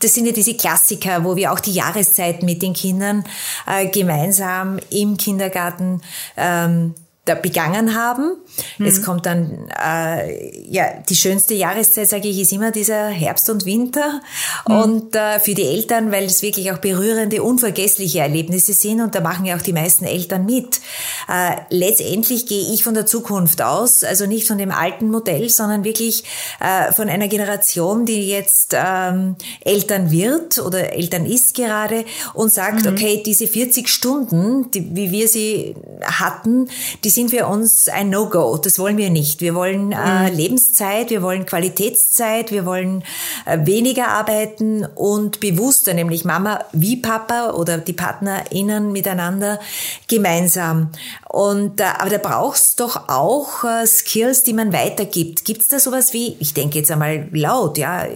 das 0.00 0.14
sind 0.14 0.26
ja 0.26 0.32
diese 0.32 0.54
Klassiker, 0.54 1.24
wo 1.24 1.34
wir 1.36 1.52
auch 1.52 1.60
die 1.60 1.72
Jahreszeit 1.72 2.42
mit 2.42 2.62
den 2.62 2.72
Kindern 2.72 3.24
äh, 3.66 3.88
gemeinsam 3.88 4.78
im 4.90 5.16
Kindergarten 5.16 6.02
ähm, 6.36 6.94
da 7.28 7.34
begangen 7.34 7.94
haben. 7.94 8.36
Mhm. 8.78 8.86
Jetzt 8.86 9.04
kommt 9.04 9.26
dann, 9.26 9.68
äh, 9.70 10.68
ja, 10.68 10.84
die 11.08 11.16
schönste 11.16 11.54
Jahreszeit, 11.54 12.08
sage 12.08 12.28
ich, 12.28 12.40
ist 12.40 12.52
immer 12.52 12.70
dieser 12.70 13.08
Herbst 13.08 13.50
und 13.50 13.66
Winter. 13.66 14.20
Mhm. 14.66 14.74
Und 14.74 15.16
äh, 15.16 15.38
für 15.40 15.54
die 15.54 15.64
Eltern, 15.64 16.10
weil 16.10 16.24
es 16.24 16.42
wirklich 16.42 16.72
auch 16.72 16.78
berührende, 16.78 17.42
unvergessliche 17.42 18.20
Erlebnisse 18.20 18.72
sind 18.72 19.00
und 19.00 19.14
da 19.14 19.20
machen 19.20 19.44
ja 19.44 19.56
auch 19.56 19.62
die 19.62 19.72
meisten 19.72 20.04
Eltern 20.04 20.46
mit. 20.46 20.80
Äh, 21.28 21.56
letztendlich 21.70 22.46
gehe 22.46 22.72
ich 22.72 22.82
von 22.84 22.94
der 22.94 23.06
Zukunft 23.06 23.62
aus, 23.62 24.04
also 24.04 24.26
nicht 24.26 24.46
von 24.46 24.58
dem 24.58 24.70
alten 24.70 25.10
Modell, 25.10 25.48
sondern 25.50 25.84
wirklich 25.84 26.24
äh, 26.60 26.92
von 26.92 27.08
einer 27.08 27.28
Generation, 27.28 28.06
die 28.06 28.28
jetzt 28.28 28.74
ähm, 28.74 29.36
Eltern 29.64 30.10
wird 30.10 30.58
oder 30.58 30.92
Eltern 30.92 31.26
ist 31.26 31.54
gerade 31.54 32.04
und 32.34 32.52
sagt, 32.52 32.84
mhm. 32.84 32.92
okay, 32.92 33.22
diese 33.24 33.46
40 33.46 33.88
Stunden, 33.88 34.70
die, 34.70 34.94
wie 34.94 35.10
wir 35.10 35.28
sie 35.28 35.74
hatten, 36.02 36.68
die 37.04 37.10
sind 37.18 37.30
für 37.30 37.48
uns 37.48 37.88
ein 37.88 38.10
No-Go. 38.10 38.58
Das 38.58 38.78
wollen 38.78 38.96
wir 38.96 39.10
nicht. 39.10 39.40
Wir 39.40 39.56
wollen 39.56 39.90
äh, 39.90 40.30
mhm. 40.30 40.36
Lebenszeit, 40.36 41.10
wir 41.10 41.20
wollen 41.20 41.46
Qualitätszeit, 41.46 42.52
wir 42.52 42.64
wollen 42.64 43.02
äh, 43.44 43.58
weniger 43.66 44.06
arbeiten 44.06 44.86
und 44.94 45.40
bewusster, 45.40 45.94
nämlich 45.94 46.24
Mama 46.24 46.64
wie 46.70 46.96
Papa 46.96 47.50
oder 47.54 47.78
die 47.78 47.92
PartnerInnen 47.92 48.92
miteinander 48.92 49.58
gemeinsam. 50.06 50.90
Und 51.28 51.80
äh, 51.80 51.86
aber 51.98 52.10
da 52.10 52.18
brauchst 52.18 52.78
doch 52.78 53.08
auch 53.08 53.64
äh, 53.64 53.84
Skills, 53.84 54.44
die 54.44 54.52
man 54.52 54.72
weitergibt. 54.72 55.44
Gibt 55.44 55.62
es 55.62 55.68
da 55.68 55.80
sowas 55.80 56.12
wie, 56.12 56.36
ich 56.38 56.54
denke 56.54 56.78
jetzt 56.78 56.92
einmal 56.92 57.28
laut, 57.32 57.78
ja, 57.78 58.06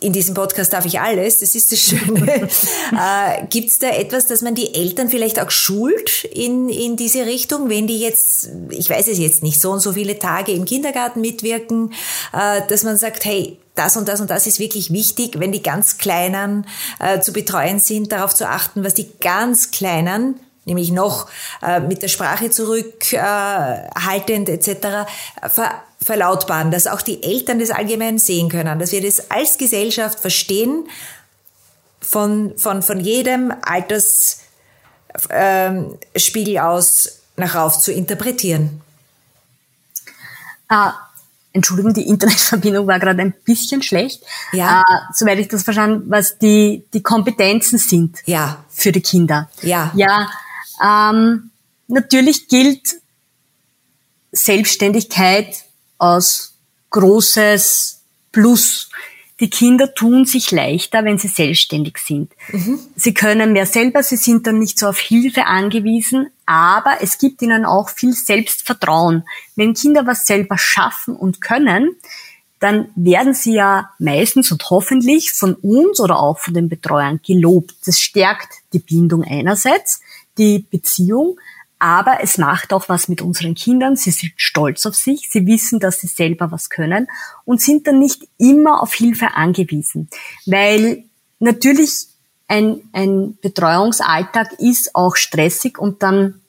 in 0.00 0.12
diesem 0.12 0.34
Podcast 0.34 0.72
darf 0.72 0.86
ich 0.86 1.00
alles, 1.00 1.40
das 1.40 1.54
ist 1.54 1.72
das 1.72 1.80
Schöne. 1.80 2.26
äh, 2.92 3.46
Gibt 3.50 3.70
es 3.70 3.78
da 3.78 3.88
etwas, 3.88 4.26
dass 4.26 4.42
man 4.42 4.54
die 4.54 4.74
Eltern 4.74 5.08
vielleicht 5.08 5.40
auch 5.40 5.50
schult 5.50 6.24
in, 6.24 6.68
in 6.68 6.96
diese 6.96 7.26
Richtung, 7.26 7.68
wenn 7.68 7.86
die 7.86 7.98
jetzt, 7.98 8.50
ich 8.70 8.88
weiß 8.88 9.08
es 9.08 9.18
jetzt 9.18 9.42
nicht, 9.42 9.60
so 9.60 9.70
und 9.72 9.80
so 9.80 9.92
viele 9.92 10.18
Tage 10.18 10.52
im 10.52 10.64
Kindergarten 10.64 11.20
mitwirken, 11.20 11.92
äh, 12.32 12.62
dass 12.68 12.84
man 12.84 12.96
sagt, 12.96 13.24
hey, 13.24 13.58
das 13.74 13.96
und 13.96 14.08
das 14.08 14.20
und 14.20 14.30
das 14.30 14.46
ist 14.46 14.58
wirklich 14.58 14.92
wichtig, 14.92 15.38
wenn 15.38 15.52
die 15.52 15.62
ganz 15.62 15.98
Kleinen 15.98 16.66
äh, 16.98 17.20
zu 17.20 17.32
betreuen 17.32 17.78
sind, 17.78 18.10
darauf 18.10 18.34
zu 18.34 18.48
achten, 18.48 18.84
was 18.84 18.94
die 18.94 19.08
ganz 19.20 19.70
Kleinen 19.70 20.40
nämlich 20.68 20.92
noch 20.92 21.28
äh, 21.62 21.80
mit 21.80 22.02
der 22.02 22.08
Sprache 22.08 22.50
zurückhaltend 22.50 24.48
äh, 24.48 24.54
etc. 24.54 25.10
Ver 25.48 25.82
verlautbaren, 26.00 26.70
dass 26.70 26.86
auch 26.86 27.02
die 27.02 27.24
Eltern 27.24 27.58
das 27.58 27.70
allgemein 27.70 28.18
sehen 28.18 28.48
können, 28.48 28.78
dass 28.78 28.92
wir 28.92 29.02
das 29.02 29.32
als 29.32 29.58
Gesellschaft 29.58 30.20
verstehen, 30.20 30.86
von, 32.00 32.56
von, 32.56 32.82
von 32.82 33.00
jedem 33.00 33.52
Altersspiegel 33.62 36.54
ähm, 36.54 36.60
aus 36.60 37.20
nach 37.36 37.54
rauf 37.54 37.80
zu 37.80 37.92
interpretieren. 37.92 38.80
Ah, 40.68 40.94
Entschuldigung, 41.52 41.94
die 41.94 42.08
Internetverbindung 42.08 42.86
war 42.86 42.98
gerade 42.98 43.22
ein 43.22 43.34
bisschen 43.44 43.82
schlecht. 43.82 44.22
Ja. 44.52 44.80
Äh, 44.80 44.84
soweit 45.12 45.38
ich 45.38 45.48
das 45.48 45.62
verstanden, 45.62 46.04
was 46.08 46.38
die, 46.38 46.84
die 46.92 47.02
Kompetenzen 47.02 47.78
sind 47.78 48.18
ja. 48.26 48.64
für 48.68 48.92
die 48.92 49.00
Kinder. 49.00 49.48
Ja. 49.62 49.90
Ja. 49.94 50.28
Ähm, 50.82 51.50
natürlich 51.86 52.48
gilt 52.48 53.00
Selbstständigkeit 54.32 55.64
als 55.98 56.54
großes 56.90 58.00
Plus. 58.32 58.90
Die 59.40 59.50
Kinder 59.50 59.94
tun 59.94 60.24
sich 60.24 60.50
leichter, 60.50 61.04
wenn 61.04 61.18
sie 61.18 61.28
selbstständig 61.28 61.98
sind. 61.98 62.32
Mhm. 62.50 62.80
Sie 62.96 63.14
können 63.14 63.52
mehr 63.52 63.66
selber, 63.66 64.02
sie 64.02 64.16
sind 64.16 64.46
dann 64.46 64.58
nicht 64.58 64.78
so 64.78 64.88
auf 64.88 64.98
Hilfe 64.98 65.46
angewiesen, 65.46 66.30
aber 66.44 66.98
es 67.02 67.18
gibt 67.18 67.40
ihnen 67.42 67.64
auch 67.64 67.88
viel 67.88 68.12
Selbstvertrauen. 68.12 69.24
Wenn 69.54 69.74
Kinder 69.74 70.06
was 70.06 70.26
selber 70.26 70.58
schaffen 70.58 71.14
und 71.14 71.40
können, 71.40 71.94
dann 72.58 72.88
werden 72.96 73.34
sie 73.34 73.54
ja 73.54 73.90
meistens 74.00 74.50
und 74.50 74.68
hoffentlich 74.70 75.32
von 75.32 75.54
uns 75.54 76.00
oder 76.00 76.18
auch 76.18 76.38
von 76.38 76.54
den 76.54 76.68
Betreuern 76.68 77.20
gelobt. 77.24 77.74
Das 77.86 78.00
stärkt 78.00 78.48
die 78.72 78.80
Bindung 78.80 79.22
einerseits, 79.22 80.00
die 80.38 80.64
Beziehung, 80.70 81.38
aber 81.78 82.18
es 82.22 82.38
macht 82.38 82.72
auch 82.72 82.88
was 82.88 83.08
mit 83.08 83.22
unseren 83.22 83.54
Kindern. 83.54 83.96
Sie 83.96 84.10
sind 84.10 84.32
stolz 84.36 84.84
auf 84.86 84.96
sich, 84.96 85.28
sie 85.30 85.46
wissen, 85.46 85.78
dass 85.78 86.00
sie 86.00 86.08
selber 86.08 86.50
was 86.50 86.70
können 86.70 87.06
und 87.44 87.60
sind 87.60 87.86
dann 87.86 87.98
nicht 87.98 88.28
immer 88.36 88.82
auf 88.82 88.94
Hilfe 88.94 89.34
angewiesen. 89.34 90.08
Weil 90.46 91.04
natürlich 91.38 92.08
ein, 92.48 92.80
ein 92.92 93.38
Betreuungsalltag 93.40 94.54
ist 94.58 94.94
auch 94.94 95.14
stressig 95.14 95.78
und 95.78 96.02
dann 96.02 96.40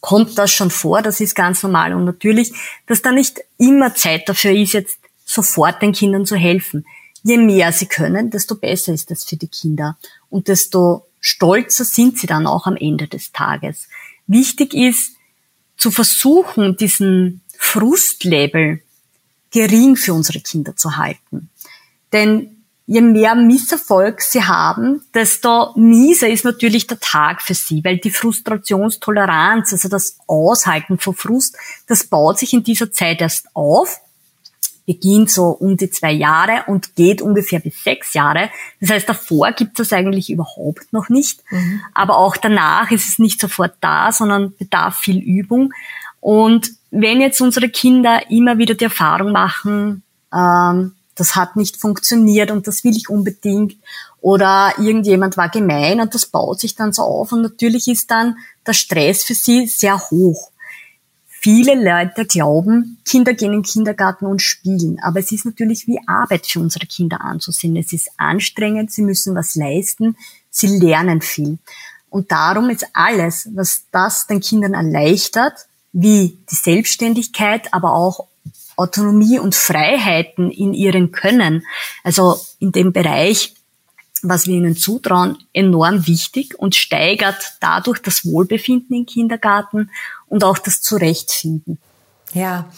kommt 0.00 0.36
das 0.36 0.50
schon 0.50 0.70
vor, 0.70 1.02
das 1.02 1.20
ist 1.20 1.34
ganz 1.34 1.62
normal. 1.62 1.94
Und 1.94 2.04
natürlich, 2.04 2.52
dass 2.86 3.02
da 3.02 3.12
nicht 3.12 3.40
immer 3.58 3.94
Zeit 3.94 4.28
dafür 4.28 4.52
ist, 4.52 4.72
jetzt 4.72 4.98
sofort 5.24 5.80
den 5.80 5.92
Kindern 5.92 6.26
zu 6.26 6.36
helfen. 6.36 6.84
Je 7.22 7.36
mehr 7.36 7.72
sie 7.72 7.86
können, 7.86 8.30
desto 8.30 8.56
besser 8.56 8.92
ist 8.92 9.10
das 9.10 9.24
für 9.24 9.36
die 9.36 9.48
Kinder 9.48 9.98
und 10.30 10.48
desto 10.48 11.06
stolzer 11.20 11.84
sind 11.84 12.18
sie 12.18 12.26
dann 12.26 12.46
auch 12.46 12.66
am 12.66 12.76
Ende 12.76 13.06
des 13.06 13.32
Tages 13.32 13.88
wichtig 14.26 14.74
ist, 14.74 15.16
zu 15.76 15.90
versuchen, 15.90 16.76
diesen 16.76 17.42
Frustlevel 17.58 18.82
gering 19.50 19.96
für 19.96 20.14
unsere 20.14 20.40
Kinder 20.40 20.76
zu 20.76 20.96
halten. 20.96 21.50
Denn 22.12 22.64
je 22.86 23.00
mehr 23.00 23.34
Misserfolg 23.34 24.20
sie 24.20 24.42
haben, 24.42 25.02
desto 25.14 25.72
mieser 25.76 26.28
ist 26.28 26.44
natürlich 26.44 26.86
der 26.86 27.00
Tag 27.00 27.40
für 27.42 27.54
sie, 27.54 27.84
weil 27.84 27.98
die 27.98 28.10
Frustrationstoleranz, 28.10 29.72
also 29.72 29.88
das 29.88 30.18
Aushalten 30.26 30.98
von 30.98 31.14
Frust, 31.14 31.56
das 31.86 32.04
baut 32.04 32.38
sich 32.38 32.52
in 32.52 32.62
dieser 32.62 32.90
Zeit 32.90 33.20
erst 33.20 33.46
auf 33.54 34.00
beginnt 34.90 35.30
so 35.30 35.50
um 35.50 35.76
die 35.76 35.88
zwei 35.88 36.10
Jahre 36.10 36.64
und 36.66 36.96
geht 36.96 37.22
ungefähr 37.22 37.60
bis 37.60 37.84
sechs 37.84 38.12
Jahre. 38.12 38.50
Das 38.80 38.90
heißt, 38.90 39.08
davor 39.08 39.52
gibt 39.52 39.78
es 39.78 39.88
das 39.88 39.96
eigentlich 39.96 40.30
überhaupt 40.30 40.92
noch 40.92 41.08
nicht. 41.08 41.44
Mhm. 41.50 41.80
Aber 41.94 42.18
auch 42.18 42.36
danach 42.36 42.90
ist 42.90 43.08
es 43.08 43.20
nicht 43.20 43.40
sofort 43.40 43.74
da, 43.80 44.10
sondern 44.10 44.52
bedarf 44.56 44.96
viel 44.98 45.18
Übung. 45.18 45.72
Und 46.18 46.72
wenn 46.90 47.20
jetzt 47.20 47.40
unsere 47.40 47.68
Kinder 47.68 48.32
immer 48.32 48.58
wieder 48.58 48.74
die 48.74 48.82
Erfahrung 48.82 49.30
machen, 49.30 50.02
ähm, 50.34 50.96
das 51.14 51.36
hat 51.36 51.54
nicht 51.54 51.76
funktioniert 51.76 52.50
und 52.50 52.66
das 52.66 52.82
will 52.82 52.96
ich 52.96 53.08
unbedingt 53.08 53.76
oder 54.20 54.72
irgendjemand 54.78 55.36
war 55.36 55.50
gemein 55.50 56.00
und 56.00 56.16
das 56.16 56.26
baut 56.26 56.58
sich 56.58 56.74
dann 56.74 56.92
so 56.92 57.02
auf 57.02 57.30
und 57.30 57.42
natürlich 57.42 57.86
ist 57.86 58.10
dann 58.10 58.38
der 58.66 58.72
Stress 58.72 59.22
für 59.22 59.34
sie 59.34 59.68
sehr 59.68 60.00
hoch. 60.10 60.50
Viele 61.42 61.74
Leute 61.74 62.26
glauben, 62.26 62.98
Kinder 63.06 63.32
gehen 63.32 63.54
in 63.54 63.62
den 63.62 63.62
Kindergarten 63.62 64.26
und 64.26 64.42
spielen, 64.42 64.98
aber 65.02 65.20
es 65.20 65.32
ist 65.32 65.46
natürlich 65.46 65.86
wie 65.86 65.98
Arbeit 66.06 66.46
für 66.46 66.60
unsere 66.60 66.84
Kinder 66.84 67.22
anzusehen. 67.22 67.76
Es 67.76 67.94
ist 67.94 68.10
anstrengend, 68.18 68.92
sie 68.92 69.00
müssen 69.00 69.34
was 69.34 69.54
leisten, 69.54 70.18
sie 70.50 70.66
lernen 70.66 71.22
viel. 71.22 71.56
Und 72.10 72.30
darum 72.30 72.68
ist 72.68 72.86
alles, 72.92 73.48
was 73.54 73.84
das 73.90 74.26
den 74.26 74.40
Kindern 74.40 74.74
erleichtert, 74.74 75.54
wie 75.94 76.36
die 76.50 76.54
Selbstständigkeit, 76.54 77.72
aber 77.72 77.94
auch 77.94 78.26
Autonomie 78.76 79.38
und 79.38 79.54
Freiheiten 79.54 80.50
in 80.50 80.74
ihren 80.74 81.10
Können, 81.10 81.64
also 82.04 82.38
in 82.58 82.70
dem 82.70 82.92
Bereich, 82.92 83.54
was 84.22 84.46
wir 84.46 84.56
ihnen 84.56 84.76
zutrauen, 84.76 85.38
enorm 85.54 86.06
wichtig 86.06 86.58
und 86.58 86.74
steigert 86.74 87.54
dadurch 87.60 88.00
das 88.00 88.26
Wohlbefinden 88.26 88.94
im 88.94 89.06
Kindergarten 89.06 89.90
und 90.30 90.42
auch 90.42 90.58
das 90.58 90.80
Zurechtfinden. 90.80 91.78
Ja, 92.32 92.70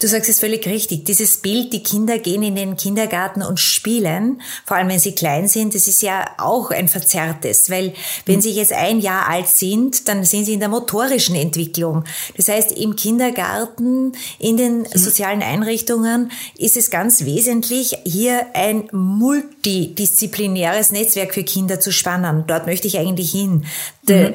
du 0.00 0.06
sagst 0.06 0.28
es 0.28 0.38
völlig 0.38 0.66
richtig. 0.66 1.06
Dieses 1.06 1.38
Bild, 1.38 1.72
die 1.72 1.82
Kinder 1.82 2.18
gehen 2.18 2.42
in 2.42 2.54
den 2.54 2.76
Kindergarten 2.76 3.42
und 3.42 3.58
spielen, 3.58 4.42
vor 4.66 4.76
allem 4.76 4.90
wenn 4.90 4.98
sie 4.98 5.14
klein 5.14 5.48
sind, 5.48 5.74
das 5.74 5.88
ist 5.88 6.02
ja 6.02 6.26
auch 6.36 6.70
ein 6.70 6.88
verzerrtes, 6.88 7.70
weil 7.70 7.94
wenn 8.26 8.36
mhm. 8.36 8.42
sie 8.42 8.50
jetzt 8.50 8.74
ein 8.74 9.00
Jahr 9.00 9.26
alt 9.26 9.48
sind, 9.48 10.08
dann 10.08 10.24
sind 10.24 10.44
sie 10.44 10.52
in 10.52 10.60
der 10.60 10.68
motorischen 10.68 11.36
Entwicklung. 11.36 12.04
Das 12.36 12.48
heißt, 12.48 12.72
im 12.72 12.96
Kindergarten, 12.96 14.12
in 14.38 14.58
den 14.58 14.80
mhm. 14.80 14.86
sozialen 14.92 15.40
Einrichtungen 15.40 16.30
ist 16.58 16.76
es 16.76 16.90
ganz 16.90 17.24
wesentlich, 17.24 17.96
hier 18.04 18.48
ein 18.52 18.90
multidisziplinäres 18.92 20.92
Netzwerk 20.92 21.32
für 21.32 21.44
Kinder 21.44 21.80
zu 21.80 21.92
spannen. 21.92 22.44
Dort 22.46 22.66
möchte 22.66 22.86
ich 22.86 22.98
eigentlich 22.98 23.30
hin. 23.30 23.64
Mhm 24.06 24.34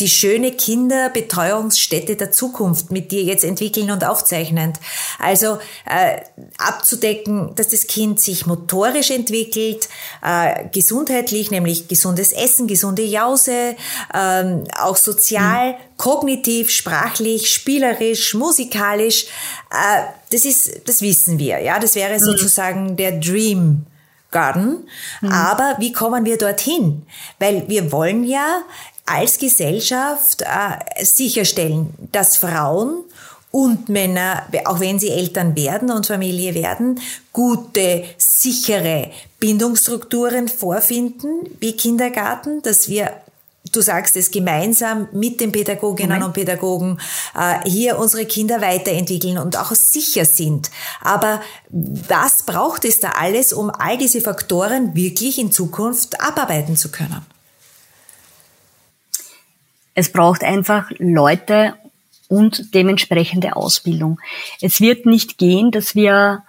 die 0.00 0.08
schöne 0.08 0.50
Kinderbetreuungsstätte 0.50 2.16
der 2.16 2.32
Zukunft 2.32 2.90
mit 2.90 3.12
dir 3.12 3.22
jetzt 3.22 3.44
entwickeln 3.44 3.92
und 3.92 4.04
aufzeichnen. 4.04 4.72
Also 5.20 5.58
äh, 5.86 6.20
abzudecken, 6.58 7.54
dass 7.54 7.68
das 7.68 7.86
Kind 7.86 8.20
sich 8.20 8.44
motorisch 8.44 9.12
entwickelt, 9.12 9.88
äh, 10.20 10.68
gesundheitlich, 10.72 11.52
nämlich 11.52 11.86
gesundes 11.86 12.32
Essen, 12.32 12.66
gesunde 12.66 13.04
Jause, 13.04 13.76
ähm, 14.12 14.64
auch 14.76 14.96
sozial, 14.96 15.72
mhm. 15.72 15.76
kognitiv, 15.96 16.70
sprachlich, 16.70 17.52
spielerisch, 17.52 18.34
musikalisch. 18.34 19.26
Äh, 19.70 20.02
das 20.30 20.44
ist, 20.44 20.88
das 20.88 21.02
wissen 21.02 21.38
wir. 21.38 21.60
Ja, 21.60 21.78
das 21.78 21.94
wäre 21.94 22.14
mhm. 22.14 22.18
sozusagen 22.18 22.96
der 22.96 23.12
Dream. 23.12 23.86
Garden. 24.34 24.88
Mhm. 25.22 25.30
Aber 25.30 25.76
wie 25.78 25.92
kommen 25.92 26.26
wir 26.26 26.36
dorthin? 26.36 27.06
Weil 27.38 27.68
wir 27.68 27.92
wollen 27.92 28.24
ja 28.24 28.62
als 29.06 29.38
Gesellschaft 29.38 30.42
äh, 30.42 31.04
sicherstellen, 31.04 31.94
dass 32.12 32.36
Frauen 32.36 33.04
und 33.50 33.88
Männer, 33.88 34.42
auch 34.64 34.80
wenn 34.80 34.98
sie 34.98 35.10
Eltern 35.10 35.54
werden 35.54 35.90
und 35.90 36.06
Familie 36.06 36.54
werden, 36.54 37.00
gute, 37.32 38.04
sichere 38.18 39.10
Bindungsstrukturen 39.38 40.48
vorfinden 40.48 41.48
wie 41.60 41.72
Kindergarten, 41.76 42.62
dass 42.62 42.88
wir 42.88 43.12
du 43.72 43.80
sagst 43.80 44.16
es 44.16 44.30
gemeinsam 44.30 45.08
mit 45.12 45.40
den 45.40 45.52
Pädagoginnen 45.52 46.18
mhm. 46.18 46.26
und 46.26 46.32
Pädagogen 46.32 46.98
äh, 47.34 47.68
hier 47.68 47.98
unsere 47.98 48.26
Kinder 48.26 48.60
weiterentwickeln 48.60 49.38
und 49.38 49.58
auch 49.58 49.72
sicher 49.72 50.24
sind. 50.24 50.70
Aber 51.00 51.40
was 51.70 52.42
braucht 52.42 52.84
es 52.84 53.00
da 53.00 53.10
alles, 53.10 53.52
um 53.52 53.70
all 53.70 53.98
diese 53.98 54.20
Faktoren 54.20 54.94
wirklich 54.94 55.38
in 55.38 55.50
Zukunft 55.50 56.20
abarbeiten 56.20 56.76
zu 56.76 56.90
können? 56.90 57.24
Es 59.94 60.10
braucht 60.10 60.42
einfach 60.42 60.90
Leute 60.98 61.74
und 62.28 62.74
dementsprechende 62.74 63.56
Ausbildung. 63.56 64.20
Es 64.60 64.80
wird 64.80 65.06
nicht 65.06 65.38
gehen, 65.38 65.70
dass 65.70 65.94
wir 65.94 66.42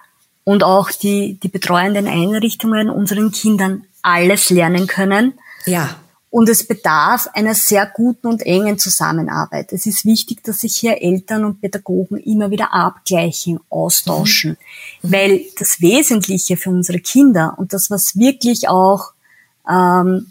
und 0.44 0.62
auch 0.62 0.90
die, 0.92 1.38
die 1.42 1.48
betreuenden 1.48 2.06
Einrichtungen 2.06 2.88
unseren 2.88 3.32
Kindern 3.32 3.84
alles 4.02 4.50
lernen 4.50 4.86
können. 4.86 5.34
Ja. 5.66 5.96
Und 6.30 6.48
es 6.48 6.66
bedarf 6.66 7.28
einer 7.32 7.54
sehr 7.54 7.86
guten 7.86 8.26
und 8.28 8.46
engen 8.46 8.78
Zusammenarbeit. 8.78 9.72
Es 9.72 9.86
ist 9.86 10.04
wichtig, 10.04 10.44
dass 10.44 10.60
sich 10.60 10.76
hier 10.76 11.02
Eltern 11.02 11.44
und 11.44 11.60
Pädagogen 11.60 12.18
immer 12.18 12.50
wieder 12.50 12.72
abgleichen, 12.72 13.58
austauschen, 13.70 14.56
mhm. 15.02 15.12
weil 15.12 15.40
das 15.58 15.80
Wesentliche 15.80 16.56
für 16.56 16.70
unsere 16.70 17.00
Kinder 17.00 17.54
und 17.56 17.72
das, 17.72 17.90
was 17.90 18.16
wirklich 18.16 18.68
auch 18.68 19.12
ähm, 19.68 20.26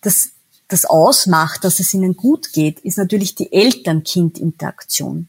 das, 0.00 0.30
das 0.72 0.84
ausmacht, 0.84 1.64
dass 1.64 1.80
es 1.80 1.92
ihnen 1.94 2.16
gut 2.16 2.52
geht, 2.52 2.80
ist 2.80 2.98
natürlich 2.98 3.34
die 3.34 3.52
Eltern-Kind-Interaktion. 3.52 5.28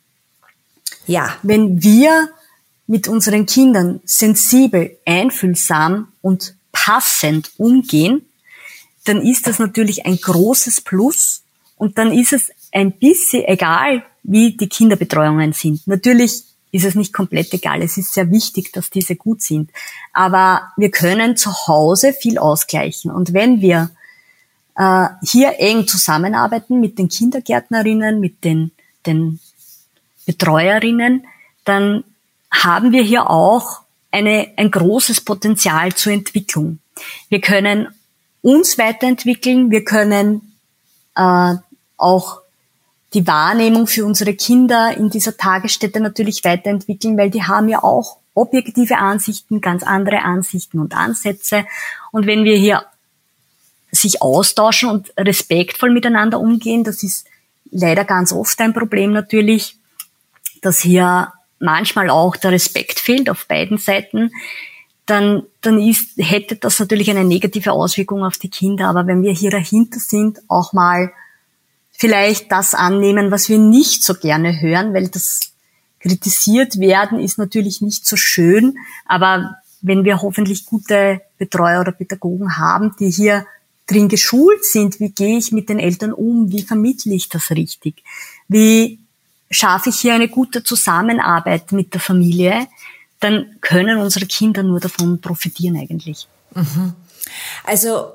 Ja. 1.08 1.36
Wenn 1.44 1.84
wir 1.84 2.30
mit 2.88 3.08
unseren 3.08 3.46
Kindern 3.46 4.02
sensibel, 4.06 4.98
einfühlsam 5.06 6.10
und 6.22 6.56
passend 6.72 7.52
umgehen, 7.58 8.26
dann 9.06 9.22
ist 9.22 9.48
das 9.48 9.60
natürlich 9.60 10.06
ein 10.06 10.18
großes 10.18 10.82
Plus 10.82 11.44
und 11.78 11.98
dann 11.98 12.12
ist 12.12 12.34
es 12.34 12.52
ein 12.72 12.92
bisschen 12.94 13.44
egal, 13.46 14.04
wie 14.24 14.56
die 14.56 14.70
Kinderbetreuungen 14.70 15.54
sind. 15.54 15.86
Natürlich 15.88 16.44
ist 16.72 16.86
es 16.86 16.96
nicht 16.96 17.14
komplett 17.14 17.54
egal. 17.54 17.82
Es 17.82 17.98
ist 17.98 18.14
sehr 18.14 18.32
wichtig, 18.32 18.72
dass 18.74 18.90
diese 18.90 19.16
gut 19.16 19.42
sind. 19.42 19.70
Aber 20.12 20.72
wir 20.76 20.90
können 20.90 21.38
zu 21.38 21.52
Hause 21.68 22.14
viel 22.14 22.38
ausgleichen. 22.38 23.12
Und 23.12 23.34
wenn 23.34 23.62
wir 23.62 23.92
äh, 24.76 25.08
hier 25.24 25.60
eng 25.60 25.88
zusammenarbeiten 25.88 26.80
mit 26.80 26.98
den 26.98 27.10
Kindergärtnerinnen, 27.10 28.20
mit 28.20 28.44
den, 28.44 28.72
den 29.06 29.40
Betreuerinnen, 30.26 31.26
dann 31.66 32.04
haben 32.52 32.92
wir 32.92 33.04
hier 33.04 33.30
auch 33.30 33.82
eine, 34.12 34.52
ein 34.58 34.72
großes 34.72 35.22
Potenzial 35.22 35.94
zur 35.94 36.14
Entwicklung. 36.14 36.80
Wir 37.30 37.42
können 37.42 37.88
uns 38.42 38.78
weiterentwickeln, 38.78 39.72
wir 39.72 39.84
können 39.84 40.54
äh, 41.16 41.56
auch 41.98 42.42
die 43.14 43.28
Wahrnehmung 43.28 43.88
für 43.88 44.06
unsere 44.06 44.34
Kinder 44.34 44.96
in 44.98 45.10
dieser 45.10 45.38
Tagesstätte 45.38 46.00
natürlich 46.00 46.44
weiterentwickeln, 46.44 47.18
weil 47.18 47.30
die 47.30 47.44
haben 47.44 47.70
ja 47.70 47.84
auch 47.84 48.18
objektive 48.34 48.98
Ansichten, 48.98 49.62
ganz 49.62 49.84
andere 49.84 50.24
Ansichten 50.24 50.80
und 50.80 50.96
Ansätze. 50.96 51.66
Und 52.12 52.26
wenn 52.26 52.44
wir 52.44 52.58
hier 52.58 52.84
sich 53.94 54.22
austauschen 54.22 54.90
und 54.90 55.14
respektvoll 55.18 55.92
miteinander 55.92 56.40
umgehen. 56.40 56.84
Das 56.84 57.04
ist 57.04 57.26
leider 57.72 58.06
ganz 58.06 58.34
oft 58.34 58.60
ein 58.60 58.74
Problem 58.74 59.14
natürlich, 59.14 59.78
dass 60.62 60.82
hier 60.82 61.32
manchmal 61.60 62.10
auch 62.10 62.36
der 62.36 62.52
Respekt 62.52 63.00
fehlt 63.00 63.30
auf 63.30 63.48
beiden 63.48 63.78
Seiten. 63.78 64.32
Dann, 65.06 65.44
dann 65.62 65.80
ist, 65.82 66.18
hätte 66.18 66.56
das 66.56 66.80
natürlich 66.80 67.10
eine 67.10 67.24
negative 67.24 67.72
Auswirkung 67.72 68.24
auf 68.24 68.38
die 68.38 68.50
Kinder. 68.50 68.88
Aber 68.88 69.06
wenn 69.06 69.22
wir 69.22 69.34
hier 69.34 69.52
dahinter 69.52 70.00
sind, 70.00 70.40
auch 70.48 70.74
mal 70.74 71.12
vielleicht 71.92 72.52
das 72.52 72.74
annehmen, 72.74 73.32
was 73.32 73.50
wir 73.50 73.60
nicht 73.60 74.04
so 74.04 74.16
gerne 74.16 74.60
hören, 74.62 74.94
weil 74.94 75.10
das 75.10 75.54
kritisiert 76.00 76.80
werden 76.80 77.20
ist 77.20 77.38
natürlich 77.38 77.82
nicht 77.82 78.06
so 78.06 78.18
schön. 78.18 78.78
Aber 79.06 79.56
wenn 79.82 80.04
wir 80.04 80.22
hoffentlich 80.22 80.66
gute 80.66 81.22
Betreuer 81.38 81.82
oder 81.82 81.94
Pädagogen 81.94 82.58
haben, 82.58 82.94
die 83.00 83.10
hier 83.10 83.46
drin 83.88 84.08
geschult 84.08 84.64
sind, 84.64 85.00
wie 85.00 85.10
gehe 85.10 85.38
ich 85.38 85.52
mit 85.52 85.70
den 85.70 85.80
Eltern 85.80 86.14
um, 86.14 86.52
wie 86.52 86.64
vermittle 86.64 87.14
ich 87.14 87.30
das 87.30 87.52
richtig, 87.52 88.04
wie 88.48 89.00
schaffe 89.52 89.90
ich 89.90 90.00
hier 90.00 90.14
eine 90.14 90.30
gute 90.30 90.64
Zusammenarbeit 90.64 91.72
mit 91.72 91.94
der 91.94 92.02
Familie, 92.02 92.68
dann 93.20 93.58
können 93.62 94.00
unsere 94.00 94.26
Kinder 94.26 94.64
nur 94.64 94.80
davon 94.80 95.22
profitieren 95.22 95.78
eigentlich. 95.78 96.28
Mhm. 96.56 96.94
Also 97.64 98.14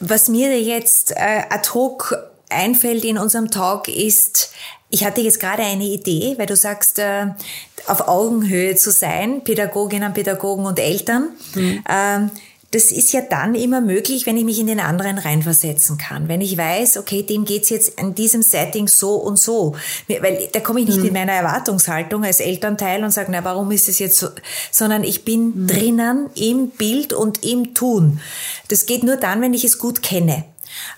was 0.00 0.28
mir 0.28 0.60
jetzt 0.60 1.12
äh, 1.12 1.42
ad 1.50 1.70
hoc 1.74 2.16
einfällt 2.48 3.04
in 3.04 3.18
unserem 3.18 3.50
Talk 3.50 3.86
ist, 3.88 4.52
ich 4.88 5.04
hatte 5.04 5.20
jetzt 5.20 5.38
gerade 5.38 5.62
eine 5.62 5.84
Idee, 5.84 6.34
weil 6.38 6.46
du 6.46 6.56
sagst, 6.56 6.98
äh, 6.98 7.26
auf 7.86 8.08
Augenhöhe 8.08 8.74
zu 8.74 8.90
sein, 8.90 9.44
Pädagoginnen, 9.44 10.12
Pädagogen 10.12 10.66
und 10.66 10.78
Eltern. 10.78 11.28
Mhm. 11.54 11.84
Ähm, 11.88 12.30
das 12.72 12.92
ist 12.92 13.12
ja 13.12 13.20
dann 13.20 13.56
immer 13.56 13.80
möglich, 13.80 14.26
wenn 14.26 14.36
ich 14.36 14.44
mich 14.44 14.60
in 14.60 14.68
den 14.68 14.78
anderen 14.78 15.18
reinversetzen 15.18 15.98
kann. 15.98 16.28
Wenn 16.28 16.40
ich 16.40 16.56
weiß, 16.56 16.98
okay, 16.98 17.24
dem 17.24 17.44
geht's 17.44 17.68
jetzt 17.68 18.00
in 18.00 18.14
diesem 18.14 18.42
Setting 18.42 18.86
so 18.86 19.14
und 19.16 19.40
so. 19.40 19.74
Weil 20.06 20.48
da 20.52 20.60
komme 20.60 20.80
ich 20.80 20.86
nicht 20.86 20.98
mhm. 20.98 21.04
mit 21.04 21.12
meiner 21.12 21.32
Erwartungshaltung 21.32 22.24
als 22.24 22.38
Elternteil 22.38 23.02
und 23.02 23.10
sage, 23.10 23.32
na, 23.32 23.42
warum 23.42 23.72
ist 23.72 23.88
es 23.88 23.98
jetzt 23.98 24.18
so? 24.18 24.28
Sondern 24.70 25.02
ich 25.02 25.24
bin 25.24 25.62
mhm. 25.62 25.66
drinnen 25.66 26.30
im 26.36 26.70
Bild 26.70 27.12
und 27.12 27.44
im 27.44 27.74
Tun. 27.74 28.20
Das 28.68 28.86
geht 28.86 29.02
nur 29.02 29.16
dann, 29.16 29.42
wenn 29.42 29.54
ich 29.54 29.64
es 29.64 29.78
gut 29.78 30.02
kenne. 30.02 30.44